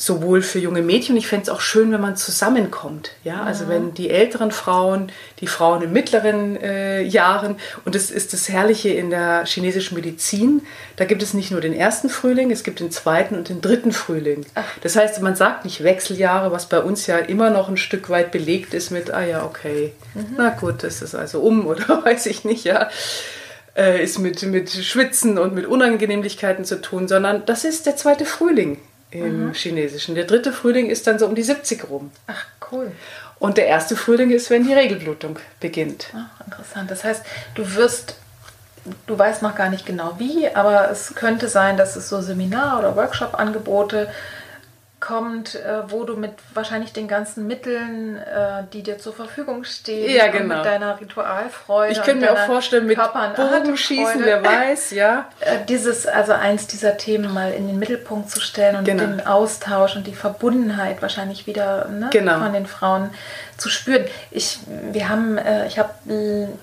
[0.00, 1.16] sowohl für junge Mädchen.
[1.16, 3.10] Ich fände es auch schön, wenn man zusammenkommt.
[3.24, 8.32] Ja, also wenn die älteren Frauen, die Frauen in mittleren äh, Jahren, und das ist
[8.32, 10.62] das Herrliche in der chinesischen Medizin,
[10.94, 13.90] da gibt es nicht nur den ersten Frühling, es gibt den zweiten und den dritten
[13.90, 14.46] Frühling.
[14.54, 14.62] Ach.
[14.82, 18.30] Das heißt, man sagt nicht Wechseljahre, was bei uns ja immer noch ein Stück weit
[18.30, 20.36] belegt ist mit, ah ja, okay, mhm.
[20.38, 22.88] na gut, das ist also um oder weiß ich nicht, ja.
[23.76, 28.24] äh, ist mit, mit Schwitzen und mit Unangenehmlichkeiten zu tun, sondern das ist der zweite
[28.24, 28.78] Frühling
[29.10, 29.52] im mhm.
[29.54, 30.14] Chinesischen.
[30.14, 32.10] Der dritte Frühling ist dann so um die 70 rum.
[32.26, 32.92] Ach, cool.
[33.38, 36.08] Und der erste Frühling ist, wenn die Regelblutung beginnt.
[36.14, 36.90] Ach, interessant.
[36.90, 38.16] Das heißt, du wirst,
[39.06, 42.80] du weißt noch gar nicht genau wie, aber es könnte sein, dass es so Seminar-
[42.80, 44.10] oder Workshop-Angebote
[45.00, 50.10] kommt, äh, wo du mit wahrscheinlich den ganzen Mitteln, äh, die dir zur Verfügung stehen,
[50.10, 50.56] ja, genau.
[50.56, 51.92] mit deiner Ritualfreude.
[51.92, 52.98] Ich könnte mir auch vorstellen, mit
[53.36, 55.26] Bogenschießen, wer weiß, ja.
[55.40, 59.04] Äh, dieses, also eins dieser Themen mal in den Mittelpunkt zu stellen und genau.
[59.04, 62.38] den Austausch und die Verbundenheit wahrscheinlich wieder ne, genau.
[62.40, 63.10] von den Frauen
[63.58, 64.04] zu spüren.
[64.30, 64.60] Ich,
[64.92, 65.90] wir haben, äh, ich habe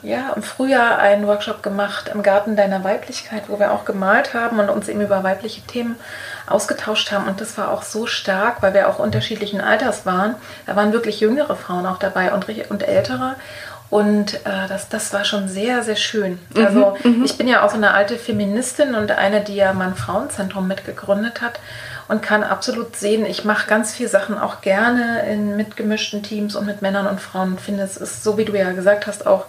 [0.01, 4.59] ja im Frühjahr einen Workshop gemacht im Garten deiner Weiblichkeit, wo wir auch gemalt haben
[4.59, 5.97] und uns eben über weibliche Themen
[6.47, 7.27] ausgetauscht haben.
[7.27, 10.35] Und das war auch so stark, weil wir auch unterschiedlichen Alters waren.
[10.65, 13.35] Da waren wirklich jüngere Frauen auch dabei und, und ältere.
[13.89, 16.39] Und äh, das, das war schon sehr, sehr schön.
[16.55, 19.73] Mhm, also mhm, ich bin ja auch so eine alte Feministin und eine, die ja
[19.73, 21.59] mein Frauenzentrum mitgegründet hat
[22.07, 26.65] und kann absolut sehen, ich mache ganz viele Sachen auch gerne in mitgemischten Teams und
[26.65, 27.55] mit Männern und Frauen.
[27.57, 29.45] Ich finde, es ist so, wie du ja gesagt hast, auch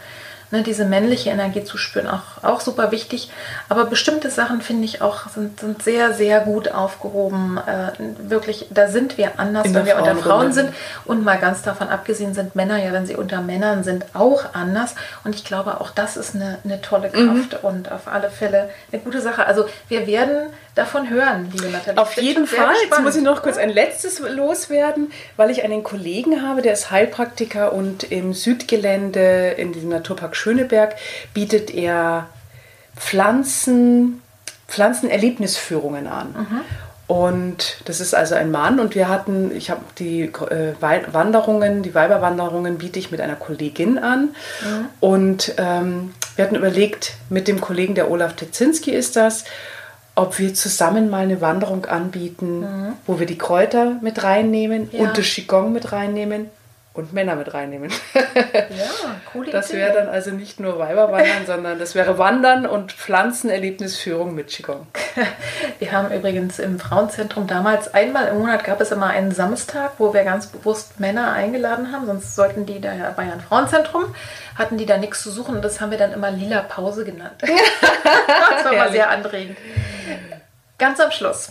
[0.50, 3.30] ne, diese männliche Energie zu spüren, auch, auch super wichtig.
[3.68, 7.58] Aber bestimmte Sachen finde ich auch sind, sind sehr, sehr gut aufgehoben.
[7.58, 10.70] Äh, wirklich, da sind wir anders, wenn wir unter Frauen sind.
[11.04, 14.94] Und mal ganz davon abgesehen sind Männer ja, wenn sie unter Männern sind, auch anders.
[15.24, 17.12] Und ich glaube, auch das ist eine, eine tolle mhm.
[17.12, 17.68] Kraft mhm.
[17.68, 19.46] und auf alle Fälle eine gute Sache.
[19.46, 22.00] Also wir werden davon hören, liebe Nathalie.
[22.00, 22.74] Auf jeden Fall.
[22.84, 26.90] Jetzt muss ich noch kurz ein letztes loswerden, weil ich einen Kollegen habe, der ist
[26.90, 30.94] Heilpraktiker und im Südgelände in diesem Naturpark Schöneberg
[31.34, 32.28] bietet er
[32.94, 34.22] Pflanzen,
[34.68, 36.28] Pflanzenerlebnisführungen an.
[36.28, 36.60] Mhm.
[37.06, 41.94] Und das ist also ein Mann und wir hatten, ich habe die äh, Wanderungen, die
[41.94, 44.34] Weiberwanderungen biete ich mit einer Kollegin an.
[44.62, 44.86] Mhm.
[45.00, 49.44] Und ähm, wir hatten überlegt, mit dem Kollegen, der Olaf Tetzinski ist das,
[50.16, 52.92] ob wir zusammen mal eine Wanderung anbieten, mhm.
[53.06, 55.04] wo wir die Kräuter mit reinnehmen ja.
[55.04, 56.50] und das Qigong mit reinnehmen
[56.96, 57.90] und Männer mit reinnehmen.
[58.14, 64.34] ja, coole Das wäre dann also nicht nur Weiberwandern, sondern das wäre Wandern und Pflanzenerlebnisführung
[64.34, 64.86] mit Qigong.
[65.78, 70.14] Wir haben übrigens im Frauenzentrum damals einmal im Monat gab es immer einen Samstag, wo
[70.14, 74.14] wir ganz bewusst Männer eingeladen haben, sonst sollten die da ja bei einem Frauenzentrum,
[74.56, 77.42] hatten die da nichts zu suchen und das haben wir dann immer lila Pause genannt.
[77.42, 79.58] das war mal sehr anregend.
[80.78, 81.50] Ganz am Schluss.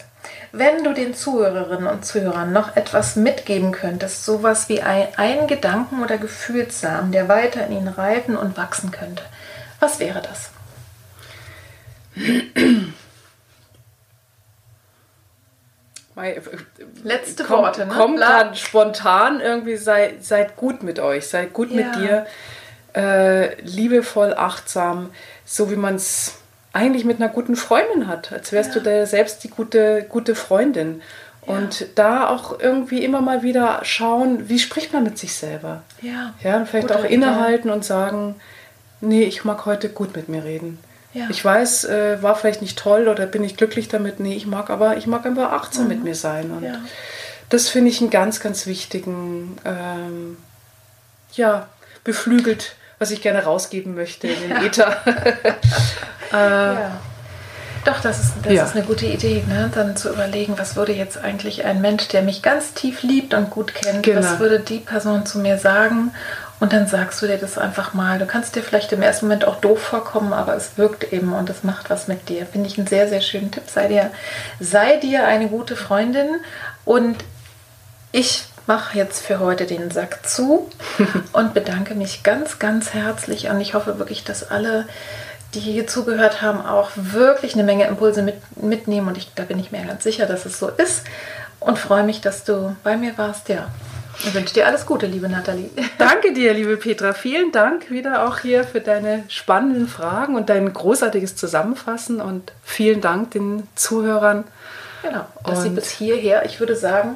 [0.58, 6.02] Wenn du den Zuhörerinnen und Zuhörern noch etwas mitgeben könntest, sowas wie ein, ein Gedanken
[6.02, 9.22] oder Gefühlssamen, der weiter in ihnen reifen und wachsen könnte,
[9.82, 10.52] was wäre das?
[17.04, 17.94] Letzte Komm, Worte, ne?
[17.94, 21.76] Kommt gerade spontan irgendwie, sei, seid gut mit euch, seid gut ja.
[21.76, 22.26] mit dir,
[22.96, 25.12] äh, liebevoll, achtsam,
[25.44, 26.36] so wie man es
[26.76, 28.82] eigentlich mit einer guten Freundin hat, als wärst ja.
[28.82, 31.02] du da selbst die gute, gute Freundin.
[31.42, 31.88] Und ja.
[31.96, 35.84] da auch irgendwie immer mal wieder schauen, wie spricht man mit sich selber.
[36.02, 36.34] Ja.
[36.44, 38.36] Ja, und vielleicht Guter auch innehalten und sagen,
[39.00, 40.80] nee, ich mag heute gut mit mir reden.
[41.14, 41.28] Ja.
[41.30, 44.20] Ich weiß, äh, war vielleicht nicht toll oder bin ich glücklich damit.
[44.20, 45.90] Nee, ich mag aber, ich mag einfach achtsam mhm.
[45.90, 46.52] mit mir sein.
[46.52, 46.82] Und ja.
[47.50, 50.38] das finde ich einen ganz, ganz wichtigen, ähm,
[51.34, 51.70] ja,
[52.04, 54.64] beflügelt was ich gerne rausgeben möchte in den.
[54.64, 54.98] Äther.
[56.36, 56.92] äh, ja.
[57.86, 58.64] Doch, das ist, das ja.
[58.64, 59.70] ist eine gute Idee, ne?
[59.74, 63.52] dann zu überlegen, was würde jetzt eigentlich ein Mensch, der mich ganz tief liebt und
[63.52, 64.22] gut kennt, genau.
[64.22, 66.12] was würde die Person zu mir sagen?
[66.60, 68.18] Und dann sagst du dir das einfach mal.
[68.18, 71.50] Du kannst dir vielleicht im ersten Moment auch doof vorkommen, aber es wirkt eben und
[71.50, 72.46] es macht was mit dir.
[72.46, 73.64] Finde ich einen sehr, sehr schönen Tipp.
[73.68, 74.10] Sei dir,
[74.60, 76.28] sei dir eine gute Freundin
[76.86, 77.18] und
[78.12, 80.70] ich mache jetzt für heute den Sack zu
[81.34, 83.50] und bedanke mich ganz, ganz herzlich.
[83.50, 84.88] Und ich hoffe wirklich, dass alle,
[85.64, 89.08] die hier zugehört haben, auch wirklich eine Menge Impulse mit, mitnehmen.
[89.08, 91.04] Und ich, da bin ich mir ganz sicher, dass es so ist.
[91.60, 93.50] Und freue mich, dass du bei mir warst.
[93.50, 93.70] Ja.
[94.24, 95.70] Ich wünsche dir alles Gute, liebe Nathalie.
[95.98, 97.14] Danke dir, liebe Petra.
[97.14, 102.22] Vielen Dank wieder auch hier für deine spannenden Fragen und dein großartiges Zusammenfassen.
[102.22, 104.46] Und vielen Dank den Zuhörern.
[105.04, 107.16] Genau, dass und sie bis hierher, ich würde sagen,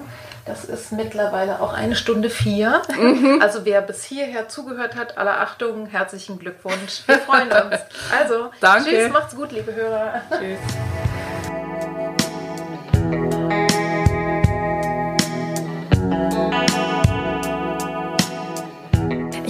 [0.49, 2.81] das ist mittlerweile auch eine Stunde vier.
[2.99, 3.39] Mhm.
[3.39, 7.03] Also wer bis hierher zugehört hat, aller Achtung, herzlichen Glückwunsch.
[7.05, 7.81] Wir freuen uns.
[8.19, 8.89] Also, Danke.
[8.89, 10.21] tschüss, macht's gut, liebe Hörer.
[10.31, 10.57] Tschüss.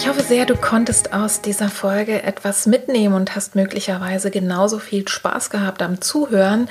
[0.10, 5.08] Hoffe, hoffe sehr, du konntest aus dieser Folge etwas mitnehmen und hast möglicherweise genauso viel
[5.08, 6.68] Spaß gehabt am Zuhören,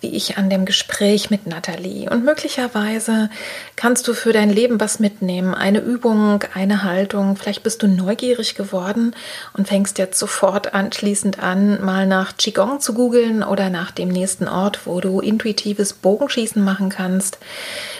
[0.00, 2.10] wie ich an dem Gespräch mit Nathalie.
[2.10, 3.30] Und möglicherweise
[3.76, 7.36] kannst du für dein Leben was mitnehmen, eine Übung, eine Haltung.
[7.36, 9.14] Vielleicht bist du neugierig geworden
[9.52, 14.48] und fängst jetzt sofort anschließend an, mal nach Qigong zu googeln oder nach dem nächsten
[14.48, 17.38] Ort, wo du intuitives Bogenschießen machen kannst.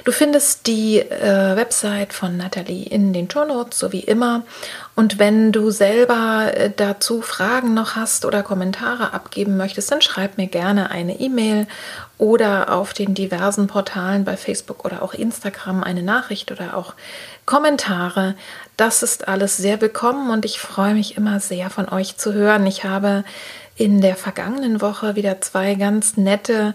[0.05, 4.44] Du findest die äh, Website von Nathalie in den Show Notes, so wie immer.
[4.94, 10.39] Und wenn du selber äh, dazu Fragen noch hast oder Kommentare abgeben möchtest, dann schreib
[10.39, 11.66] mir gerne eine E-Mail
[12.16, 16.94] oder auf den diversen Portalen bei Facebook oder auch Instagram eine Nachricht oder auch
[17.44, 18.35] Kommentare.
[18.77, 22.66] Das ist alles sehr willkommen und ich freue mich immer sehr von euch zu hören.
[22.66, 23.24] Ich habe
[23.77, 26.74] in der vergangenen Woche wieder zwei ganz nette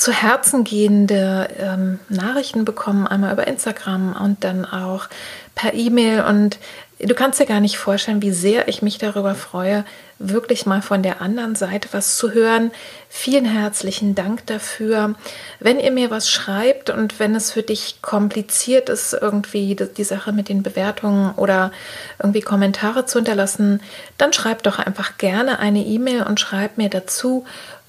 [0.00, 5.08] zu Herzen gehende ähm, Nachrichten bekommen, einmal über Instagram und dann auch
[5.54, 6.24] per E-Mail.
[6.24, 6.58] Und
[6.98, 9.84] du kannst dir gar nicht vorstellen, wie sehr ich mich darüber freue,
[10.18, 12.70] wirklich mal von der anderen Seite was zu hören.
[13.10, 15.16] Vielen herzlichen Dank dafür.
[15.58, 20.32] Wenn ihr mir was schreibt und wenn es für dich kompliziert ist, irgendwie die Sache
[20.32, 21.72] mit den Bewertungen oder
[22.18, 23.82] irgendwie Kommentare zu hinterlassen,
[24.16, 27.44] dann schreib doch einfach gerne eine E-Mail und schreib mir dazu,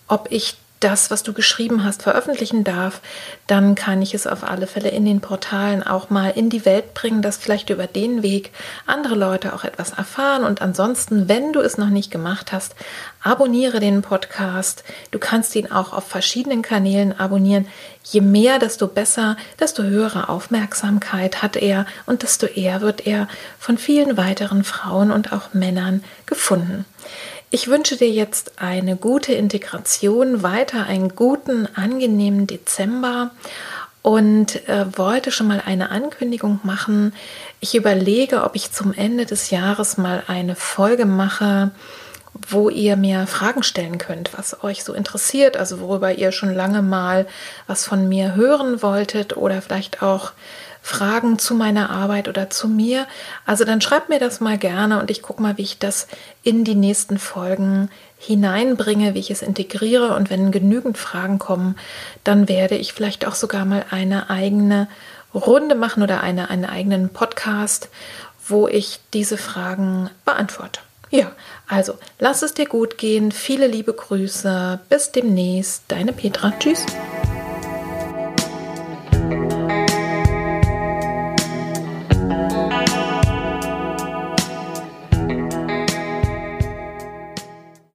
[0.10, 3.02] ob ich das, was du geschrieben hast, veröffentlichen darf,
[3.48, 6.94] dann kann ich es auf alle Fälle in den Portalen auch mal in die Welt
[6.94, 8.52] bringen, dass vielleicht über den Weg
[8.86, 10.44] andere Leute auch etwas erfahren.
[10.44, 12.76] Und ansonsten, wenn du es noch nicht gemacht hast,
[13.24, 14.84] abonniere den Podcast.
[15.12, 17.68] Du kannst ihn auch auf verschiedenen Kanälen abonnieren.
[18.04, 23.28] Je mehr, desto besser, desto höhere Aufmerksamkeit hat er und desto eher wird er
[23.60, 26.86] von vielen weiteren Frauen und auch Männern gefunden.
[27.54, 33.32] Ich wünsche dir jetzt eine gute Integration, weiter einen guten, angenehmen Dezember
[34.02, 37.14] und äh, wollte schon mal eine Ankündigung machen.
[37.60, 41.72] Ich überlege, ob ich zum Ende des Jahres mal eine Folge mache,
[42.48, 46.82] wo ihr mir Fragen stellen könnt, was euch so interessiert, also worüber ihr schon lange
[46.82, 47.28] mal
[47.68, 50.32] was von mir hören wolltet oder vielleicht auch
[50.82, 53.08] Fragen zu meiner Arbeit oder zu mir.
[53.46, 56.08] Also dann schreibt mir das mal gerne und ich gucke mal, wie ich das
[56.44, 60.16] in die nächsten Folgen hineinbringe, wie ich es integriere.
[60.16, 61.76] Und wenn genügend Fragen kommen,
[62.24, 64.88] dann werde ich vielleicht auch sogar mal eine eigene
[65.34, 67.90] Runde machen oder eine, einen eigenen Podcast,
[68.48, 70.82] wo ich diese Fragen beantworte.
[71.10, 71.32] Ja,
[71.68, 73.32] also lass es dir gut gehen.
[73.32, 74.80] Viele liebe Grüße.
[74.90, 75.84] Bis demnächst.
[75.90, 76.54] Deine Petra.
[76.58, 76.86] Tschüss.